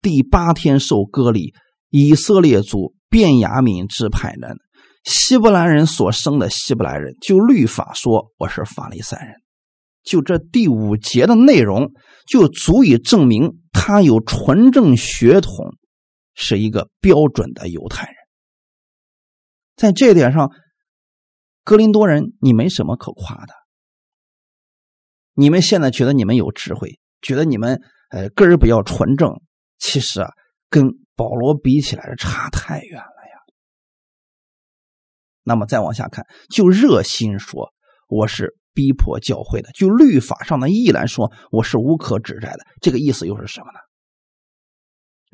[0.02, 1.54] 第八天受割礼，
[1.90, 4.58] 以色列族便雅悯支派人，
[5.04, 7.16] 希伯来人所生的希伯来人。
[7.22, 9.36] 就律法说，我是法利赛人。
[10.04, 11.92] 就这第五节的内容，
[12.28, 15.76] 就足以证明他有纯正血统，
[16.36, 18.16] 是一个标准的犹太人。
[19.76, 20.52] 在这点上，
[21.64, 23.54] 格林多人，你没什么可夸的。
[25.34, 29.42] 你们现在觉得你们有智慧，觉得你们呃根儿比较纯正，
[29.80, 30.30] 其实啊，
[30.70, 30.84] 跟
[31.16, 33.36] 保罗比起来差太远了呀。
[35.44, 37.74] 那么再往下看，就热心说
[38.08, 42.60] 我是逼迫教会的，就律法上的义来说，我是无可指摘的。
[42.82, 43.80] 这个意思又是什么呢？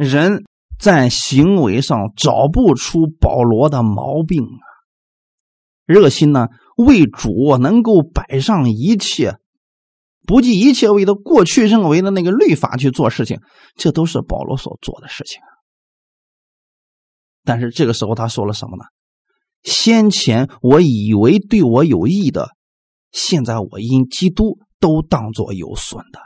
[0.08, 0.46] 人。
[0.80, 4.66] 在行为上找不出保罗的毛病啊！
[5.86, 9.38] 热心呢，为主能够摆上一切，
[10.32, 13.42] 不计一切为的过去认为的那个律法去做事情，
[13.76, 15.42] 这都是保罗所做的事情。
[17.44, 18.86] 但是这个时候他说了什么呢？
[19.64, 22.52] 先前我以为对我有益的，
[23.12, 26.22] 现在我因基督都当作有损的，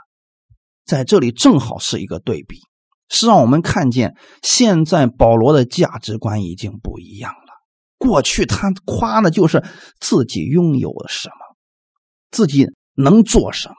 [0.84, 2.60] 在这里正好是一个对比。
[3.08, 7.54] 是让我们看见，现在保罗的价值观已经不一样了。
[7.98, 9.64] 过去他夸的就是
[9.98, 11.56] 自己拥有了什么，
[12.30, 13.74] 自己能做什么，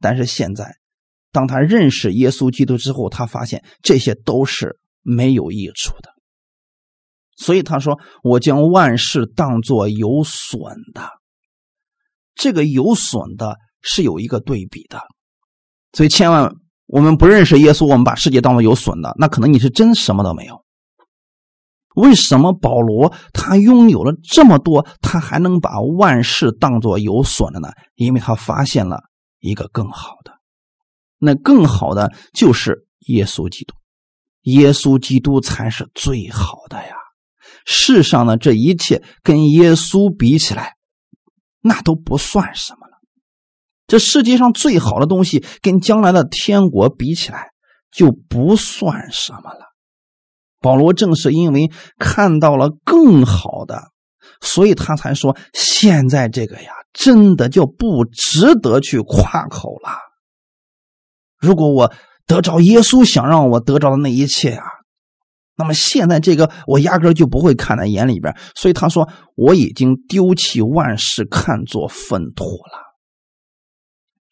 [0.00, 0.76] 但是现在，
[1.30, 6.10] 当他认识耶稣基督之后，他发现这些都是没有益处的。
[7.36, 10.60] 所以他说：“我将万事当作有损
[10.94, 11.10] 的。”
[12.34, 15.00] 这个有损的是有一个对比的，
[15.92, 16.52] 所以千万。
[16.92, 20.64] 我们不认识耶稣，我们把世界当做有损的，那可能你是真什么都没有。
[21.94, 27.68] 为什么保罗他拥有了这么多，他还能把万事当做有损的呢？
[27.94, 29.04] 因为他发现了
[29.40, 30.34] 一个更好的，
[31.18, 33.74] 那更好的就是耶稣基督，
[34.42, 36.94] 耶稣基督才是最好的呀。
[37.66, 40.76] 世上的这一切跟耶稣比起来，
[41.60, 42.98] 那都不算什么了。
[43.86, 47.50] 这世界上最好的东西，跟将来的天国比起来，
[47.90, 49.74] 就不算什么了。
[50.60, 53.90] 保罗正是因为看到了更好的，
[54.40, 59.98] 所以他才说：现在这个呀，真的就不值得去夸口了。
[61.38, 61.92] 如果我
[62.26, 64.64] 得着耶稣想让我得着的那一切啊。
[65.56, 72.96] 那么现在这个我压根就不会看在眼里边，所以他说我已经丢弃万事，看作粪土了。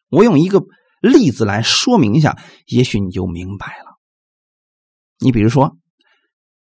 [0.08, 0.62] 我用一个
[1.02, 3.98] 例子来说明一下，也许你就明白了。
[5.18, 5.76] 你比如说，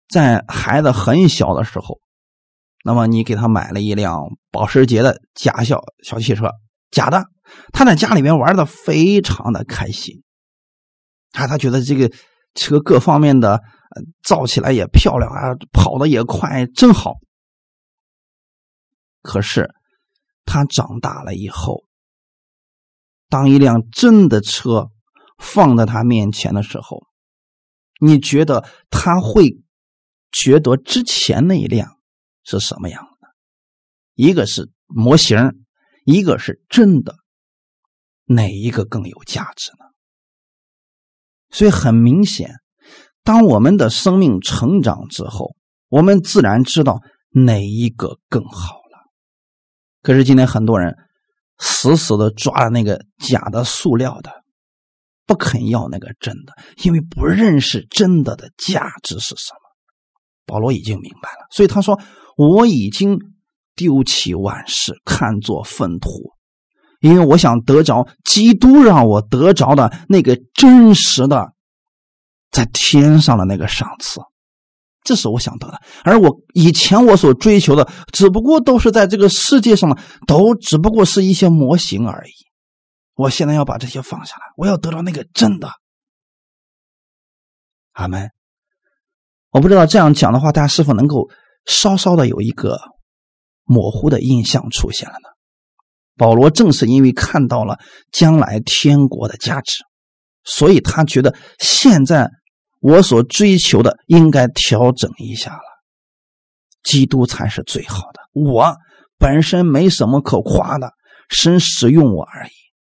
[0.09, 2.01] 在孩子很小的时候，
[2.85, 6.53] 那么你给他买了一辆保时捷的假小小汽车，
[6.93, 7.24] 假的，
[7.72, 10.22] 他在家里面玩的非常的开心，
[11.32, 12.12] 啊他觉得这个
[12.55, 13.61] 车各方面的。
[14.24, 17.14] 造起来也漂亮啊，跑的也快，真好。
[19.22, 19.72] 可是
[20.45, 21.85] 他长大了以后，
[23.28, 24.89] 当一辆真的车
[25.39, 27.05] 放在他面前的时候，
[28.01, 29.62] 你觉得他会
[30.32, 31.93] 觉得之前那一辆
[32.45, 33.28] 是什么样的？
[34.14, 35.64] 一个是模型，
[36.05, 37.16] 一个是真的，
[38.26, 39.86] 哪一个更有价值呢？
[41.51, 42.55] 所以很明显。
[43.22, 45.57] 当我们的生命成长之后，
[45.88, 49.11] 我们自然知道哪一个更好了。
[50.03, 50.95] 可是今天很多人
[51.59, 54.45] 死死的抓了那个假的塑料的，
[55.24, 56.53] 不肯要那个真的，
[56.84, 59.61] 因为不认识真的的价值是什么。
[60.45, 61.99] 保罗已经明白了，所以他说
[62.37, 63.18] ：“我已经
[63.74, 66.09] 丢弃万事，看作粪土，
[67.01, 71.53] 因为我想得着基督让我得着的那个真实的。”
[72.55, 74.20] 在天上的那个赏赐，
[75.03, 75.80] 这是我想得的。
[76.05, 82.30] 而我以前我所追求的，只不过都是在这个世界上的，都只不过是一些模型而已。
[83.16, 85.68] 我现在要把这些放下来，我要得到那个真的。
[87.91, 88.30] 阿门。
[89.51, 91.28] 我不知道这样讲的话，大家是否能够
[91.66, 92.78] 稍稍的有一个
[93.64, 95.28] 模糊的印象出现了呢？
[96.16, 97.78] 保罗正是因为看到了
[98.12, 99.84] 将来天国的价值，
[100.44, 102.30] 所以他觉得现在。
[102.86, 105.62] 我所追求的应该调整一下了，
[106.82, 108.20] 基督才是最好的。
[108.34, 108.76] 我
[109.16, 110.92] 本身没什么可夸的，
[111.30, 112.50] 神使用我而已。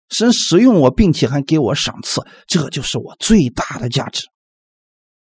[0.09, 4.27] 神使用我，并且还给我赏赐，这就是我最大的价值。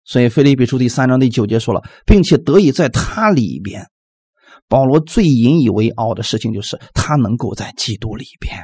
[0.08, 3.88] 所以《腓立比书》第三章第九节说了，并且得以在他里边。
[4.66, 8.56] 保罗最引以为傲的事情就是他能够在基督里边，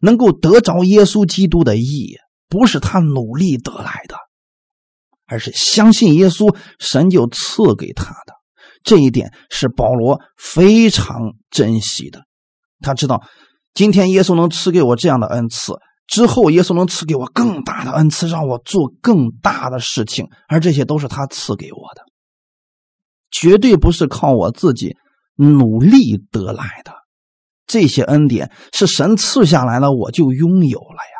[0.00, 2.16] 能够得着耶稣基督的义，
[2.48, 4.14] 不是他努力得来的。
[5.26, 8.34] 而是相信耶稣，神就赐给他的
[8.84, 12.22] 这一点是保罗非常珍惜的。
[12.80, 13.24] 他知道，
[13.74, 15.72] 今天耶稣能赐给我这样的恩赐，
[16.06, 22.02] 之后耶稣能赐给我更大的恩赐，让我做更大的事情，而这些都是他赐给我的，
[23.30, 24.96] 绝对不是靠我自己
[25.36, 26.92] 努力得来的。
[27.66, 31.16] 这些恩典是神赐下来了，我就拥有了呀。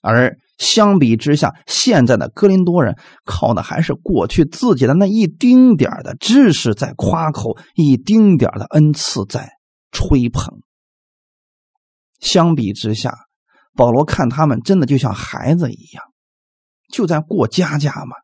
[0.00, 9.50] 而相比之下，现在的哥林多人靠的还是过去自己的那一丁点的知识在夸口，一丁点的恩赐在
[9.90, 10.60] 吹捧。
[12.20, 13.25] 相比之下，
[13.76, 16.04] 保罗看他们真的就像孩子一样，
[16.90, 18.16] 就在过家家嘛。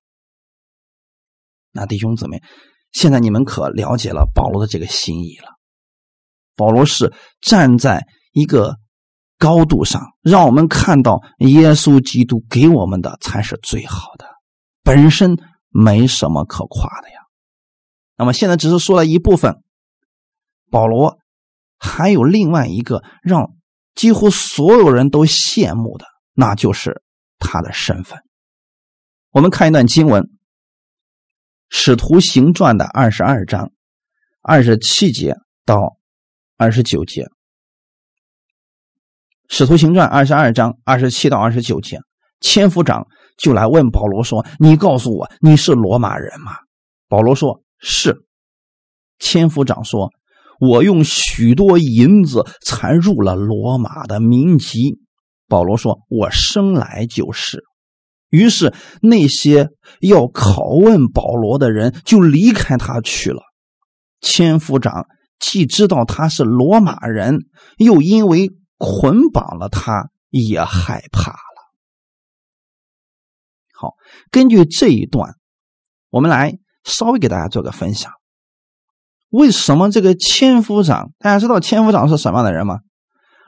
[1.70, 2.42] 那弟兄姊妹，
[2.90, 5.48] 现在你们可了解了保罗的这个心意了。
[6.56, 8.78] 保罗是站在一个。
[9.38, 14.24] 高度上，让我们看到耶稣基督给我们的才是最好的，
[14.84, 15.36] 本身
[15.68, 17.16] 没什么可夸的呀。
[18.16, 19.60] 那么现在只是说了一部分，
[20.70, 21.18] 保罗
[21.76, 23.56] 还有另外一个让
[23.94, 27.02] 几乎所有人都羡慕的，那就是
[27.38, 28.18] 他的身份。
[29.30, 30.22] 我们看一段经文，
[31.68, 33.72] 《使徒行传》的二十二章
[34.40, 35.96] 二十七节到
[36.56, 37.26] 二十九节。
[39.48, 41.98] 使徒行传二十二章二十七到二十九节，
[42.40, 46.52] 千夫长就来问保罗说：“你告诉我，你是罗马人吗？”
[47.08, 48.24] 保罗说：“是。”
[49.20, 50.10] 千夫长说
[50.64, 55.00] ：“我用许多银子才入了罗马的民籍。”
[55.48, 57.64] 保罗说：“我生来就是。”
[58.30, 63.42] 于是那些要拷问保罗的人就离开他去了。
[64.20, 65.06] 千夫长
[65.40, 67.40] 既知道他是罗马人，
[67.76, 71.36] 又因为捆绑了他，也害怕了。
[73.74, 73.94] 好，
[74.30, 75.34] 根据这一段，
[76.08, 78.12] 我们来稍微给大家做个分享。
[79.32, 81.12] 为什么这个千夫长？
[81.18, 82.80] 大家知道千夫长是什么样的人吗？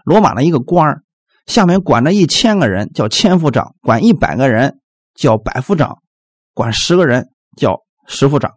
[0.03, 1.03] 罗马的一个官儿，
[1.45, 4.80] 下面管着一千个人，叫千夫长；管一百个人
[5.14, 5.99] 叫百夫长；
[6.55, 8.55] 管十个人叫十夫长。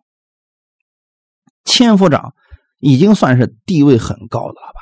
[1.66, 2.34] 千夫长
[2.80, 4.80] 已经算是地位很高的了吧？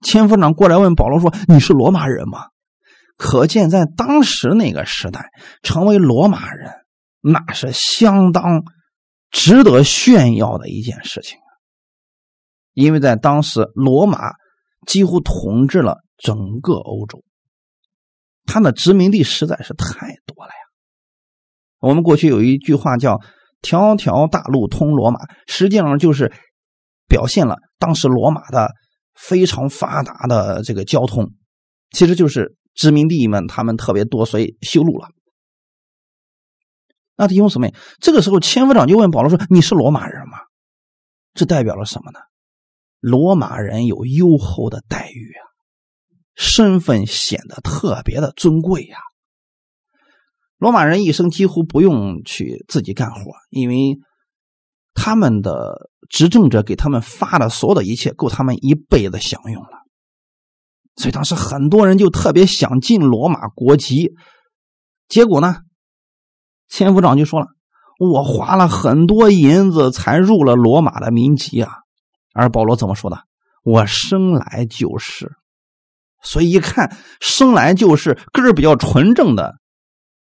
[0.00, 2.46] 千夫长过来问保罗说：“你是罗马人吗？”
[3.18, 5.28] 可见在当时那个时代，
[5.62, 6.72] 成为罗马人
[7.20, 8.64] 那是相当。
[9.34, 11.50] 值得炫耀的一件事情啊！
[12.72, 14.32] 因为在当时，罗马
[14.86, 17.24] 几乎统治了整个欧洲，
[18.46, 20.62] 它的殖民地实在是太多了呀。
[21.80, 23.20] 我们过去有一句话叫
[23.60, 25.18] “条条大路通罗马”，
[25.48, 26.32] 实际上就是
[27.08, 28.70] 表现了当时罗马的
[29.14, 31.32] 非常发达的这个交通，
[31.90, 35.08] 其实就是殖民地们他们特别多，所以修路了。
[37.16, 40.38] 那弟兄姊妹，这个时候千夫长就问保罗说：“你是罗马人吗？”
[41.34, 42.18] 这代表了什么呢？
[43.00, 45.42] 罗马人有优厚的待遇啊，
[46.34, 48.98] 身份显得特别的尊贵呀。
[50.58, 53.98] 罗马人一生几乎不用去自己干活，因为
[54.94, 59.84] 他们的执政者给他们发的所有的一切，够他们一辈子享用了。
[60.96, 64.14] 所以当时很多人就特别想进罗马国籍，
[65.08, 65.58] 结果呢？
[66.74, 67.46] 千夫长就说了
[68.00, 71.70] ：“我花了很多银子才入了罗马的民籍啊。”
[72.34, 73.18] 而保罗怎么说的
[73.62, 75.30] ？“我生来就是。”
[76.20, 79.54] 所以一看生来就是根儿比较纯正的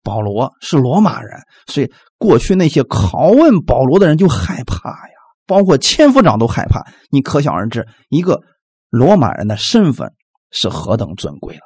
[0.04, 5.14] 保罗是罗马人，所以过去那些拷问保罗的人就害怕呀，
[5.48, 6.86] 包括千夫长都害怕。
[7.10, 8.40] 你可想而知，一个
[8.88, 10.12] 罗马人的身份
[10.52, 11.62] 是何等尊贵了。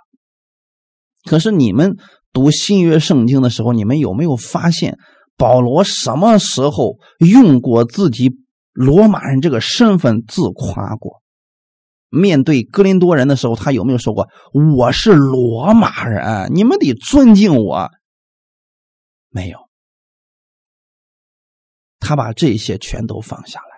[1.28, 1.98] 可是你们。
[2.32, 4.98] 读新约圣经的时候，你们有没有发现
[5.36, 8.30] 保罗什么时候用过自己
[8.72, 11.20] 罗马人这个身份自夸过？
[12.08, 14.28] 面对哥林多人的时候，他有没有说过
[14.76, 17.88] “我是罗马人，你们得尊敬我”？
[19.30, 19.58] 没有，
[22.00, 23.69] 他把这些全都放下了。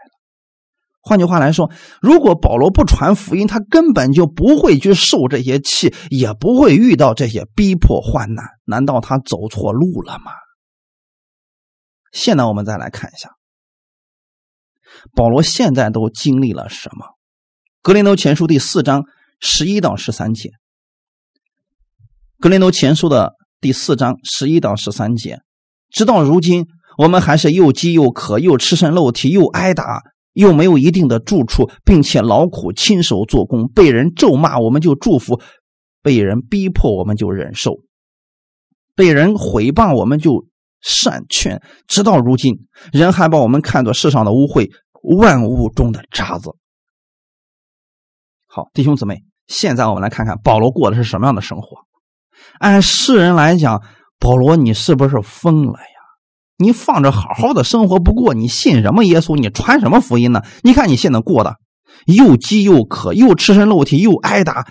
[1.04, 1.68] 换句话来说，
[2.00, 8.44] 如果保罗不传福音，他根本就不会去受这些气，也不会遇到这些逼迫患难。
[8.64, 10.30] 难道他走错路了吗？
[12.12, 13.30] 现在我们再来看一下，
[15.12, 17.06] 保罗现在都经历了什么？
[17.82, 19.02] 格林多前书第四章
[19.40, 20.50] 十一到十三节。
[22.38, 25.40] 格林多前书的第四章十一到十三节，
[25.90, 30.02] 直到如今，我们还是又饥又渴，又赤身露体，又挨打。
[30.32, 35.40] 又没有一定的住处，并且劳苦亲手做工，被人咒骂我们就祝福，
[36.02, 37.80] 被人逼迫我们就忍受，
[38.94, 40.46] 被人毁谤我们就
[40.80, 41.62] 善劝。
[41.86, 44.70] 直到如今，人还把我们看作世上的污秽，
[45.18, 46.50] 万物中的渣子。
[48.46, 51.78] 好，弟兄姊妹，现在我们来看看保罗过的是什么样的生活。
[52.58, 53.82] 按世人来讲，
[54.18, 55.78] 保罗你是不是疯了？
[56.62, 59.36] 你放着好好的生活不过，你信什么耶稣？
[59.36, 60.42] 你传什么福音呢？
[60.62, 61.56] 你看你现在过的
[62.06, 64.66] 又饥又渴，又赤身露体，又挨打，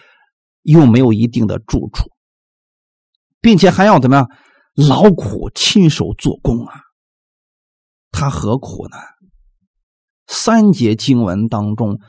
[0.63, 2.09] 又没有一定的住处，
[3.41, 4.29] 并且还要怎么样
[4.75, 6.73] 劳苦亲手做工啊？
[8.11, 8.97] 他何苦呢？
[10.27, 11.99] 三节经文当中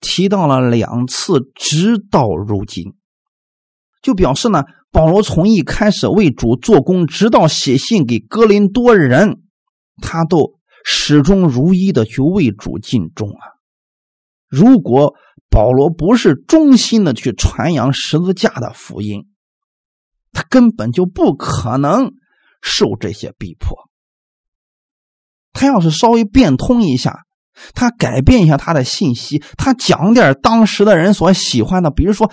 [0.00, 2.94] 提到了两次，直到如今，
[4.02, 4.64] 就表示呢。
[4.90, 9.42] 保罗从一开始为主做工，直到写信给哥林多人，
[10.00, 13.60] 他都始终如一的去为主尽忠啊。
[14.48, 15.14] 如果
[15.50, 19.28] 保罗不是忠心的去传扬十字架的福音，
[20.32, 22.12] 他根本就不可能
[22.62, 23.76] 受这些逼迫。
[25.52, 27.24] 他要是稍微变通一下，
[27.74, 32.32] 他改变一下他的信息，他讲点当时的人所喜欢的，比如说。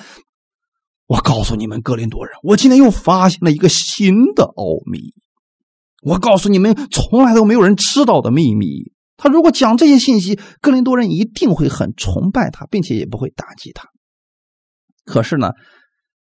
[1.08, 5.14] 我告诉你们，格林多人，我今天又发现了一个新的奥秘。
[6.02, 8.92] 我告诉你们，从来都没有人知道的秘密。
[9.18, 13.88] 他如果讲这些信息，格林多人一定会很崇拜他，并且也不会打击他。
[15.06, 15.52] 可是呢，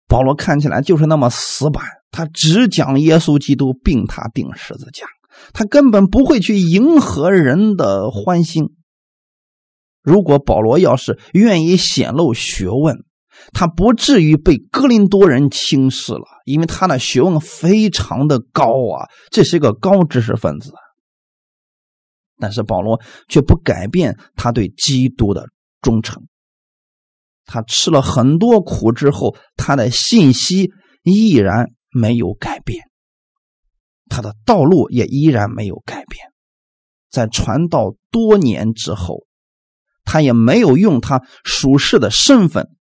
[0.07, 5.07] 保罗看起来就是那么死板，他只讲耶稣基督，并他钉十字架，
[5.53, 8.75] 他根本不会去迎合人的欢心。
[10.03, 13.03] 如果保罗要是愿意显露学问，
[13.53, 20.71] 他不至于被哥林多人轻视了，因为他的学问非常的高啊，这是一个高知识分子。
[22.37, 25.47] 但是保罗却不改变他对基督的
[25.81, 26.23] 忠诚。
[27.45, 30.71] 他吃了很多苦之后，他的信息
[31.03, 32.83] 依然没有改变。
[34.09, 36.25] 他的道路也依然没有改变。
[37.09, 39.25] 在传道多年之后，
[40.03, 42.74] 他也没有用他属世的身份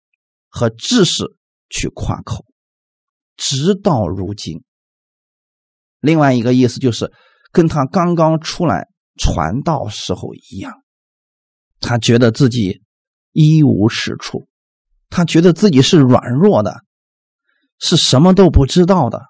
[0.52, 1.24] 和知识
[1.70, 2.46] 去夸口，
[3.38, 4.64] 直到如今。
[6.00, 7.12] 另外一个意思就是，
[7.52, 10.84] 跟他刚刚出来传道时候一样，
[11.80, 12.84] 他觉得自己
[13.32, 14.48] 一无是处，
[15.10, 16.84] 他觉得自己是软弱的，
[17.80, 19.22] 是什么都不知道的。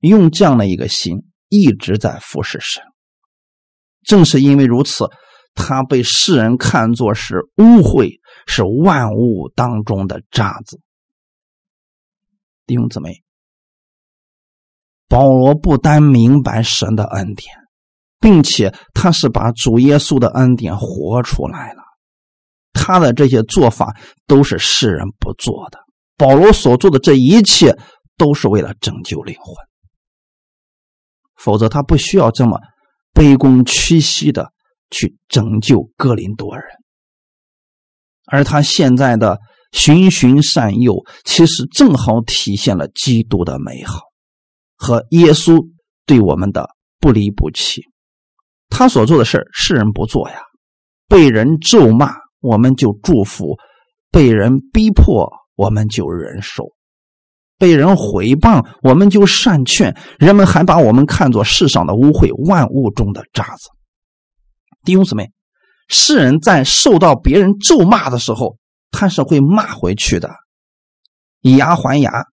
[0.00, 2.82] 用这样的一个心一直在服侍神。
[4.04, 5.06] 正是因为如此，
[5.54, 10.80] 他被世人看作是污秽，是万物当中的渣子。
[12.66, 13.22] 弟兄姊妹，
[15.06, 17.54] 保罗不单明白神的恩典，
[18.18, 21.82] 并且他是把主耶稣的恩典活出来了。
[22.72, 23.96] 他的这些做法
[24.26, 25.78] 都是世人不做的。
[26.16, 27.78] 保罗所做的这一切，
[28.16, 29.54] 都是为了拯救灵魂，
[31.36, 32.58] 否则他不需要这么。
[33.14, 34.52] 卑躬屈膝的
[34.90, 36.64] 去拯救哥林多人，
[38.30, 39.38] 而他现在的
[39.72, 44.00] 循循善诱，其实正好体现了基督的美好
[44.76, 45.66] 和耶稣
[46.06, 46.68] 对我们的
[47.00, 47.82] 不离不弃。
[48.68, 50.42] 他所做的事世人不做呀。
[51.08, 53.56] 被人咒骂，我们就祝福；
[54.10, 56.64] 被人逼迫，我们就忍受。
[57.56, 63.70] 被人毁谤，我们就善劝；人们还把我们看作世上的污秽，万物中的渣子。
[64.84, 65.30] 弟兄姊妹，
[65.88, 68.58] 世人在受到别人咒骂的时候，
[68.90, 70.30] 他是会骂回去的，
[71.40, 72.26] 以牙还牙，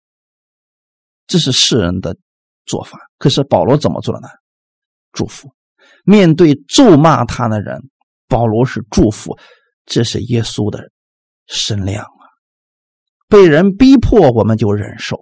[1.26, 2.16] 这是世人的
[2.64, 2.98] 做法。
[3.18, 4.28] 可是保罗怎么做的呢？
[5.12, 5.54] 祝福。
[6.04, 7.90] 面对咒骂他的人，
[8.26, 9.38] 保罗是祝福，
[9.84, 10.90] 这是耶稣的
[11.46, 12.24] 身量啊。
[13.28, 15.16] 被人逼迫，我们就忍受；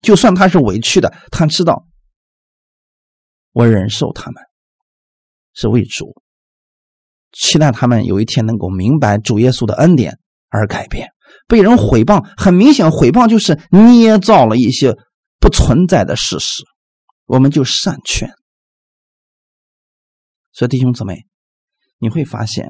[0.00, 1.86] 就算他是委屈的，他知道
[3.52, 4.42] 我忍受他们
[5.54, 6.14] 是为主，
[7.38, 10.18] 期待他们有一天能够明白主耶稣的恩典
[10.48, 11.08] 而改变。
[11.46, 14.94] 被人毁谤，很明显，毁谤就是捏造了一些
[15.38, 16.62] 不存在的事实，
[17.26, 18.30] 我们就善劝。
[20.52, 21.26] 所以弟兄姊妹，
[21.98, 22.68] 你会发现，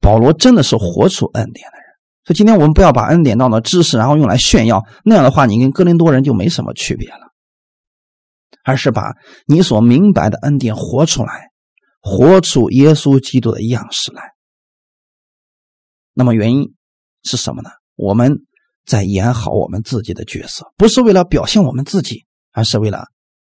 [0.00, 1.84] 保罗真的是活出恩典的人。
[2.24, 4.82] 所以今天我们不要把恩典当做知识，然后用来炫耀。
[5.04, 7.30] 那样的话，你跟哥林多人就没什么区别了。
[8.64, 9.14] 而是把
[9.46, 11.49] 你所明白的恩典活出来，
[12.00, 14.32] 活出耶稣基督的样式来。
[16.12, 16.74] 那么原因
[17.22, 17.70] 是什么呢？
[17.94, 18.46] 我们
[18.84, 23.06] 在演好我们自己的角色，不是为了表现我们自己，而是为了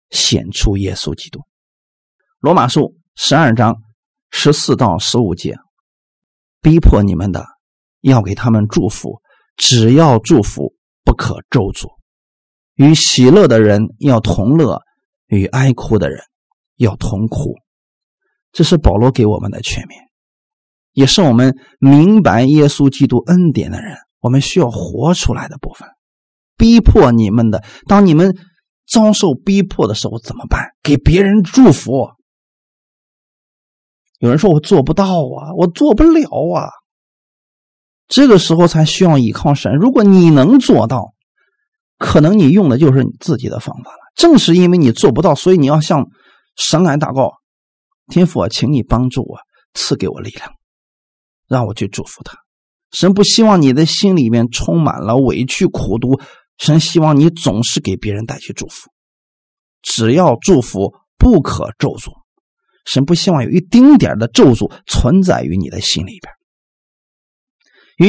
[0.09, 1.41] 显出耶稣基督。
[2.39, 3.77] 罗马书十二章
[4.29, 5.57] 十四到十五节，
[6.61, 7.45] 逼迫你们的。
[8.01, 9.21] 要给他们祝福，
[9.57, 10.73] 只要祝福，
[11.03, 11.87] 不可咒诅。
[12.73, 14.81] 与喜乐的人要同乐，
[15.27, 16.23] 与哀哭的人
[16.77, 17.53] 要同哭。
[18.51, 19.93] 这是保罗给我们的劝勉，
[20.93, 25.87] 也是我们明白耶稣基督恩典的人，我们需要活出来的部分。
[26.57, 28.37] 逼迫你们的，当你们
[28.87, 30.71] 遭受逼迫的时候怎么办？
[30.83, 32.09] 给别人祝福。
[34.19, 36.69] 有人说我做不到啊，我做不了啊。
[38.07, 39.73] 这个时候才需要依靠神。
[39.77, 41.13] 如果你能做到，
[41.97, 43.99] 可能你用的就是你自己的方法了。
[44.15, 46.05] 正是因为你做不到，所以你要向
[46.55, 47.31] 神来祷告
[48.11, 49.39] ：“天父，请你帮助我，
[49.73, 50.51] 赐给我力量，
[51.47, 52.37] 让我去祝福他。”
[52.93, 56.19] 神不希望你的心里面充满了委屈苦毒，
[56.57, 58.91] 神希望你总是给别人带去祝福。
[59.81, 62.11] 只要祝福，不可咒诅。
[62.85, 66.33] 神不希望有一丁点的咒诅存在于你的心里边。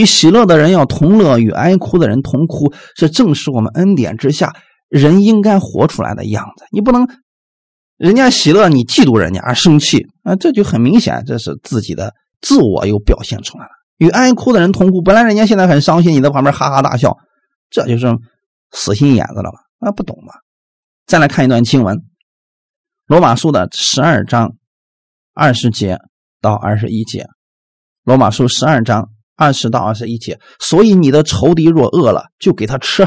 [0.00, 4.52] 与喜乐的人要同乐，与哀哭的人同哭，这正是我们恩典之下
[4.88, 6.64] 人应该活出来的样子。
[6.72, 7.06] 你不能，
[8.02, 13.70] 人家喜乐，你嫉妒人家而生气啊，这就很明显，这是自己的自我又表现出来了。
[13.98, 17.16] 与哀哭的人同哭，本来人家现在很伤心，你在旁边哈哈大笑，
[17.70, 18.08] 这就是
[18.72, 19.60] 死心眼子了吧？
[19.78, 20.40] 啊，不懂吧？
[21.06, 21.96] 再来看一段经文，
[23.06, 24.56] 《罗马书》的十二章
[25.32, 26.00] 二十节
[26.40, 27.22] 到二十一节，
[28.02, 29.10] 《罗马书》十二章。
[29.34, 33.06] 二十到二十一节，所以你的仇敌若饿了，就给他吃；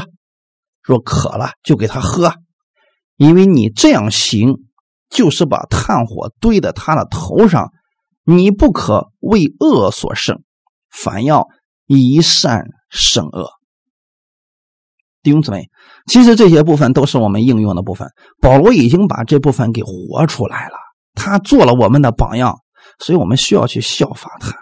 [0.82, 2.34] 若渴了，就给他喝。
[3.16, 4.65] 因为你这样行，
[5.16, 7.72] 就是把炭火堆在他的头上。
[8.28, 10.42] 你不可为恶所胜，
[10.90, 11.46] 反要
[11.86, 13.50] 以善胜恶。
[15.22, 15.70] 弟兄姊妹，
[16.06, 18.08] 其实这些部分都是我们应用的部分。
[18.40, 20.74] 保罗已经把这部分给活出来了，
[21.14, 22.58] 他做了我们的榜样，
[22.98, 24.52] 所以我们需要去效法他。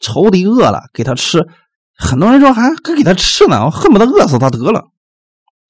[0.00, 1.46] 仇敌饿了，给他吃。
[1.96, 4.88] 很多人说还还给他吃呢，我恨不得饿死他得了。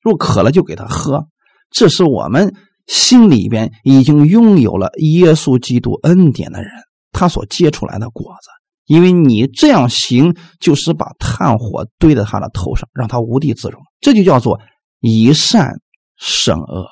[0.00, 1.26] 若渴了就给他喝，
[1.72, 2.54] 这是我们
[2.86, 6.70] 心里边已经拥有了耶稣基督恩典的人，
[7.12, 8.50] 他所结出来的果子。
[8.86, 13.80] 因为你这样行，就是把炭火堆在他的头上，让他无地自容。
[14.00, 14.60] 这就叫做
[15.00, 15.80] 以善
[16.18, 16.86] 胜恶，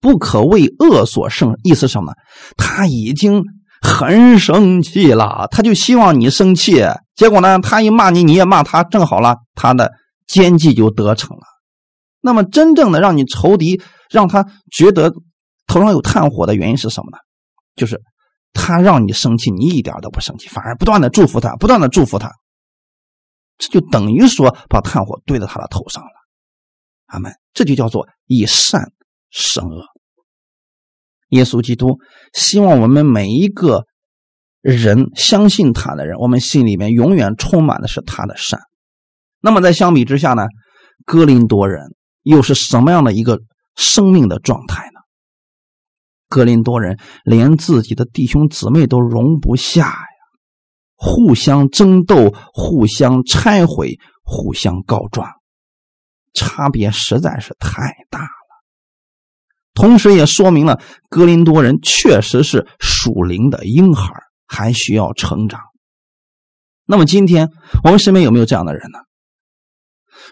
[0.00, 1.58] 不可为恶所胜。
[1.62, 2.14] 意思什么？
[2.56, 3.44] 他已经
[3.82, 6.82] 很生气了，他就希望你生气。
[7.14, 9.92] 结果呢，他一骂你，你也骂他，正好了，他的
[10.26, 11.42] 奸计就得逞了。
[12.26, 15.12] 那么，真正的让你仇敌，让他觉得
[15.66, 17.18] 头上有炭火的原因是什么呢？
[17.74, 18.02] 就是。
[18.58, 22.32] 他让你生气，你一点都不生气，反而不断的祝福他，不断的祝福他，
[23.58, 26.10] 这就等于说把炭火堆在他的头上了。
[27.04, 27.34] 阿门。
[27.52, 28.92] 这就叫做以善
[29.28, 29.84] 胜恶。
[31.28, 31.98] 耶稣基督
[32.32, 33.84] 希望我们每一个
[34.62, 38.60] 人相信他的人，我们心里面永远充满的是他的善。
[39.40, 40.46] 那么在相比之下呢，
[41.04, 41.94] 哥林多人
[42.26, 43.40] 又是什么样的一个
[43.76, 45.00] 生命的状态呢？
[46.28, 50.06] 格林多人连自己的弟兄姊妹都容不下呀，
[50.96, 55.28] 互相争斗，互相拆毁，互相告状，
[56.34, 58.28] 差别实在是太大了。
[59.72, 64.12] 同时也说明了格林多人确实是属灵的婴孩，
[64.48, 65.60] 还需要成长。
[66.86, 67.50] 那么今天
[67.84, 68.98] 我们身边有没有这样的人呢？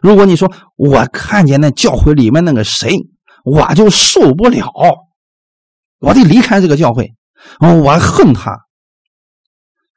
[0.03, 2.93] 如果你说我看见那教会里面那个谁，
[3.45, 4.71] 我就受不了。
[5.99, 7.15] 我得离开这个教会，
[7.61, 8.59] 我恨他。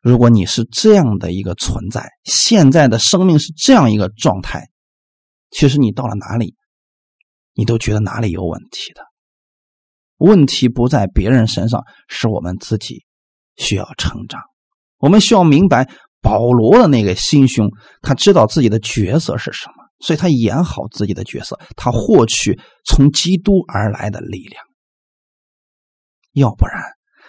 [0.01, 4.69] 如果你是这样的一个存在，现在的生命是这样一个状态，
[5.49, 6.55] 其实你到了哪里，
[7.53, 9.01] 你都觉得哪里有问题的。
[10.17, 13.05] 问题不在别人身上，是我们自己
[13.57, 14.41] 需要成长。
[14.97, 15.89] 我们需要明白
[16.21, 17.69] 保罗的那个心胸，
[18.01, 24.63] 他知道自己的角色是什么，所以他演好自己的角色，他获取从基督而来的力量。
[26.33, 26.83] 要不然，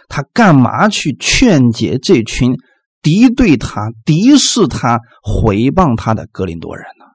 [0.09, 2.55] 他干嘛去劝解这群
[3.01, 7.07] 敌对他、敌视他、毁谤他的格林多人呢？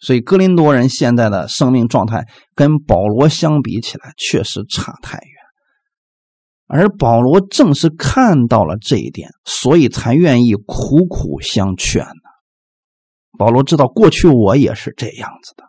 [0.00, 5.32] 所以，格林多人现在的生命状态跟保罗相比起来，确实差太远。
[6.66, 12.27] 而保罗正是看到了这一点，所以才愿意苦苦相劝呢。
[13.36, 15.64] 保罗知道，过去我也是这样子的。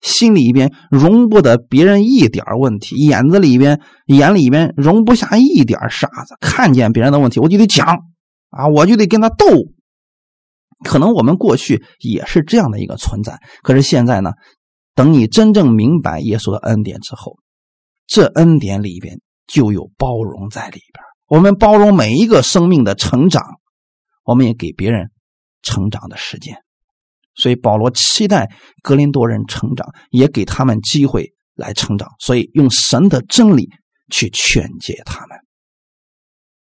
[0.00, 6.36] 心里边容不得别人一点问题，眼子里边、眼里边容不下一点沙子。
[6.40, 7.86] 看见别人的问题，我就得讲
[8.50, 9.46] 啊，我就得跟他斗。
[10.84, 14.32] 可能我们过去也是这样的一个存在，可是现在呢，
[14.94, 17.38] 等你真正明白耶稣的恩典之后，
[18.06, 21.02] 这恩典里边就有包容在里边。
[21.28, 23.42] 我们包容每一个生命的成长，
[24.22, 25.10] 我们也给别人
[25.64, 26.54] 成长的时间。
[27.34, 28.48] 所以保罗期待
[28.80, 32.08] 格林多人成长，也给他们机会来成长。
[32.20, 33.68] 所以用神的真理
[34.08, 35.36] 去劝诫他们。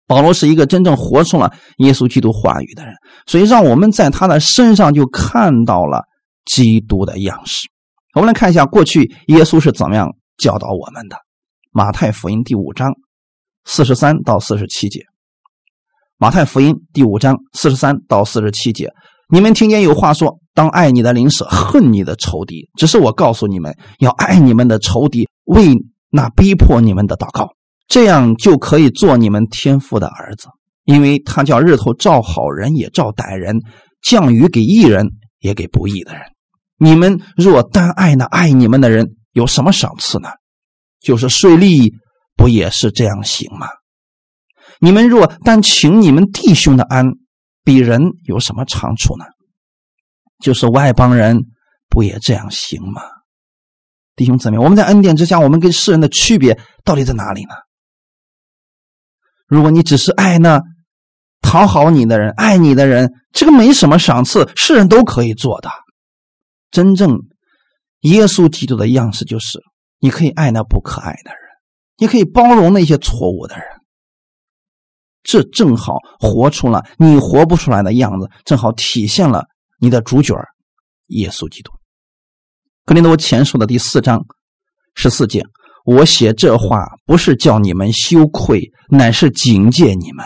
[0.08, 2.94] 保罗是一个真正活出了耶稣基督话语的人，
[3.28, 6.04] 所以让我们在他的身上就看到了
[6.46, 7.70] 基督的样式。
[8.14, 11.18] 我们来看一下过去耶稣是怎么样教导我们的。
[11.72, 12.94] 马太福音第五章
[13.66, 15.02] 四十三到四十七节。
[16.20, 18.92] 马太福音第五章四十三到四十七节。
[19.30, 25.76] 你们听见有话说：“当爱你的邻舍，恨你的仇敌。”只是我告诉你们，要爱你们的仇敌，为
[26.10, 27.52] 那逼迫你们的祷告，
[27.88, 30.48] 这样就可以做你们天父的儿子。
[30.86, 33.60] 因为他叫日头照好人也照歹人，
[34.02, 36.24] 降雨给义人也给不义的人。
[36.80, 40.30] 你们若单爱那爱你们的人，有什么赏赐呢？
[41.00, 41.94] 就是税吏
[42.36, 43.68] 不也是这样行吗？
[44.80, 47.14] 你们若但请你们弟兄的安。
[47.64, 49.26] 比人有什么长处呢？
[50.40, 51.38] 就是外邦人
[51.90, 53.02] 不也这样行吗？
[54.16, 57.56] 弟兄姊妹，我们在恩典之下，我们跟世人的区别到底在哪里呢？
[59.48, 60.62] 如果你只是爱那
[61.42, 65.70] 讨好你的人、爱你的人，这个没什么赏赐，世人都可以做的。
[66.72, 67.18] 真正
[68.00, 69.60] 耶稣基督的样式就是，
[70.00, 71.42] 你可以爱那不可爱的人，
[71.98, 73.66] 你可以包容那些错误的人。
[75.28, 79.46] 这正好活出了你活不出来的样子，正好体现了
[79.78, 80.34] 你的主角
[81.08, 81.72] 耶稣基督。
[82.86, 84.26] 格林多前书的第四章
[84.96, 85.44] 十四节，
[85.84, 90.26] 我写这话不是叫你们羞愧，乃是警戒你们，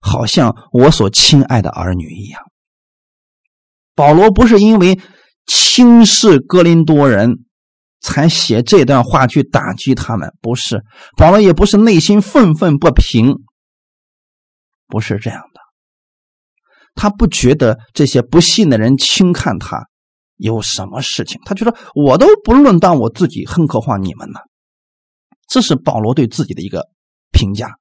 [0.00, 2.42] 好像我所亲爱的儿女一样。
[3.94, 5.00] 保罗不是因为
[5.46, 7.46] 轻视格林多人
[8.02, 10.82] 才写这段话去打击他们，不是。
[11.16, 13.36] 保罗也不是内心愤愤不平。
[14.86, 15.60] 不是这样的，
[16.94, 19.86] 他不觉得这些不信的人轻看他，
[20.36, 21.40] 有什么事情？
[21.44, 24.40] 他觉得我都不论当我自己，更何况你们呢？
[25.48, 26.88] 这是保罗对自己的一个
[27.30, 27.76] 评价。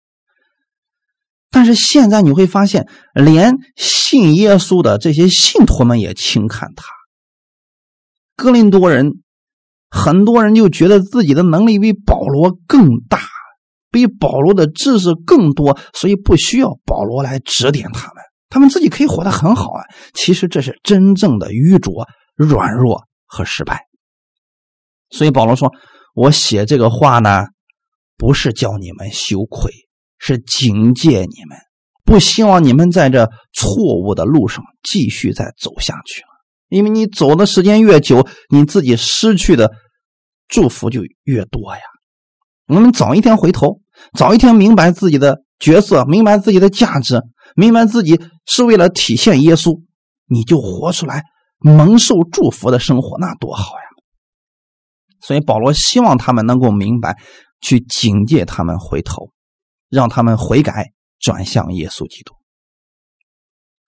[1.49, 6.85] 但是现在你会发现，连信耶稣的这些信徒们也轻看他。
[8.35, 9.23] 哥林多人
[9.89, 13.21] 很多人就觉得自己的能力比保罗更大，
[13.95, 19.81] 比保罗的知识更多，所以不需要保罗来指点他们，他们自己可以活得很好啊。
[20.13, 23.85] 其实这是真正的愚拙、软弱和失败。
[25.09, 25.71] 所以保罗说
[26.13, 27.45] ：“我写这个话呢，
[28.17, 29.71] 不是叫你们羞愧。”
[30.17, 31.57] 是警戒你们，
[32.03, 36.27] 不希望你们在这错误的路上继续再走下去了。
[36.69, 39.71] 因为你走的时间越久，你自己失去的
[40.47, 41.81] 祝福就越多呀。
[42.67, 43.81] 我们早一天回头，
[44.13, 47.21] 早一天明白自己的角色，明白自己的价值，
[47.55, 49.81] 明白自己是为了体现耶稣，
[50.27, 51.23] 你就活出来
[51.59, 53.83] 蒙受祝福的生活，那多好呀！
[55.21, 57.17] 所以保罗希望他们能够明白，
[57.61, 59.31] 去警戒他们回头。
[59.87, 62.33] 让他们悔改，转向耶稣基督。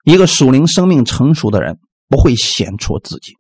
[0.06, 3.34] 一个属灵生命成熟的人，不会显出自己，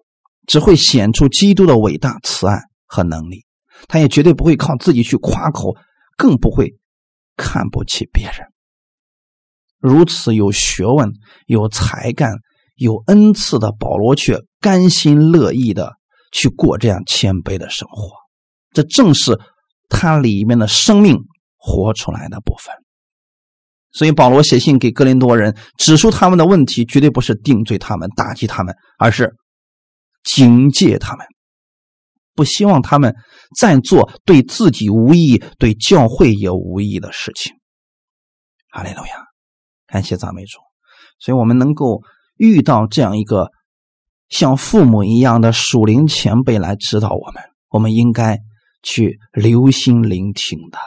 [0.47, 3.45] 只会显出基督的伟大、慈爱和能力。
[3.87, 5.75] 他也绝对不会靠自己去夸口，
[6.17, 6.75] 更不会
[7.35, 8.47] 看不起别人。
[9.79, 11.11] 如此有学问、
[11.45, 12.31] 有才干、
[12.75, 15.93] 有恩赐的保罗，却甘心乐意的
[16.31, 18.13] 去过这样谦卑的生活。
[18.71, 19.39] 这正是
[19.87, 21.23] 他里面的生命。
[21.59, 22.73] 活出来的部分，
[23.91, 29.35] 所以保罗写信给哥林多人，指出他们的问题，绝对不是定罪他们、打击他们，而是
[30.23, 31.25] 警戒他们，
[32.37, 33.15] 不希望他们
[33.59, 37.55] 再做对自己无益、对教会也无益的事情。
[38.69, 39.25] 哈利路亚，
[39.87, 40.59] 感谢赞美主。
[41.19, 42.03] 所以，我们能够
[42.35, 43.49] 遇到这样一个
[44.29, 48.37] 像父母一样的属灵前辈来指导我们，我们应该
[48.83, 50.77] 去留心聆听的。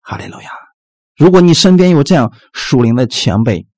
[0.00, 0.50] 哈利路亚！
[1.14, 3.68] 如果你身边有这样属灵的前辈，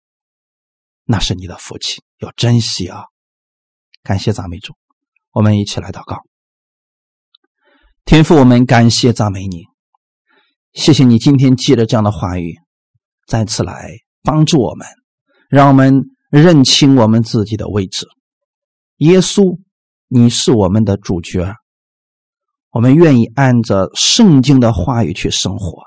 [1.04, 3.04] 那是你的福气，要珍惜啊！
[4.02, 4.72] 感谢赞美主，
[5.32, 6.22] 我们一起来祷告。
[8.06, 9.64] 天父，我们感谢赞美你，
[10.74, 12.54] 谢谢你今天借着这样的话语，
[13.26, 13.90] 再次来
[14.22, 14.86] 帮助我们，
[15.50, 18.06] 让我们认清我们自己的位置。
[18.98, 19.58] 耶稣，
[20.06, 21.52] 你是我们的主角，
[22.70, 25.82] 我们愿意按着圣经的话语去生活。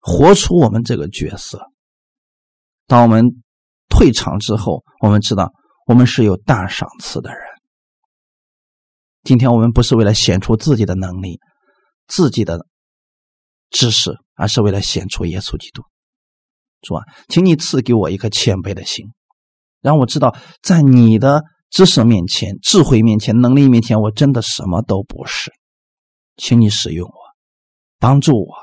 [0.00, 1.60] 活出我们这个角色。
[2.88, 3.40] 当我们
[3.88, 5.52] 退场之后，我们知道
[5.86, 7.40] 我们是有大赏赐的人。
[9.22, 11.40] 今天我们不是为了显出自己的能力、
[12.06, 12.66] 自己的
[13.70, 15.82] 知识，而是为了显出耶稣基督。
[16.80, 19.06] 主啊，请你赐给我一颗谦卑的心，
[19.80, 25.52] 让我知道，在你的知识面前、智慧面前、能力面前，我真的什么都不是。
[26.36, 27.14] 请你使用我，
[27.98, 28.54] 帮助我，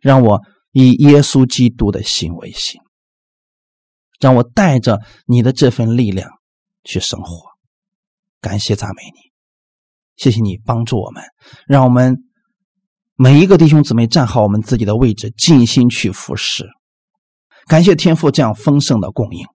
[0.00, 0.40] 让我。
[0.72, 2.80] 以耶稣基督的心为心，
[4.20, 6.30] 让我带着你的这份力量
[6.84, 7.48] 去生活。
[8.40, 9.29] 感谢赞美你，
[10.20, 11.24] 谢谢你帮助我们，
[11.66, 12.18] 让我们
[13.16, 16.68] 每一个弟兄姊妹站好我们自己的位置，尽心去服侍。
[17.66, 19.46] 感谢天父这样丰盛的供应，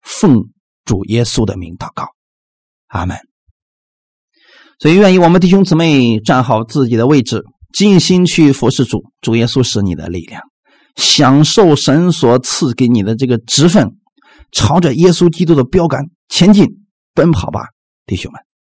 [0.00, 0.48] 奉
[0.86, 2.08] 主耶稣的名祷告，
[2.86, 3.18] 阿门。
[4.78, 7.44] 所以，愿意我们弟兄姊妹站好自己的位置。
[7.72, 10.40] 尽心去服侍主，主耶稣是你的力量，
[10.94, 13.98] 享受神所赐给你的这个职分，
[14.50, 17.66] 朝着耶稣基督的标杆前进奔跑吧，
[18.06, 18.40] 弟兄们。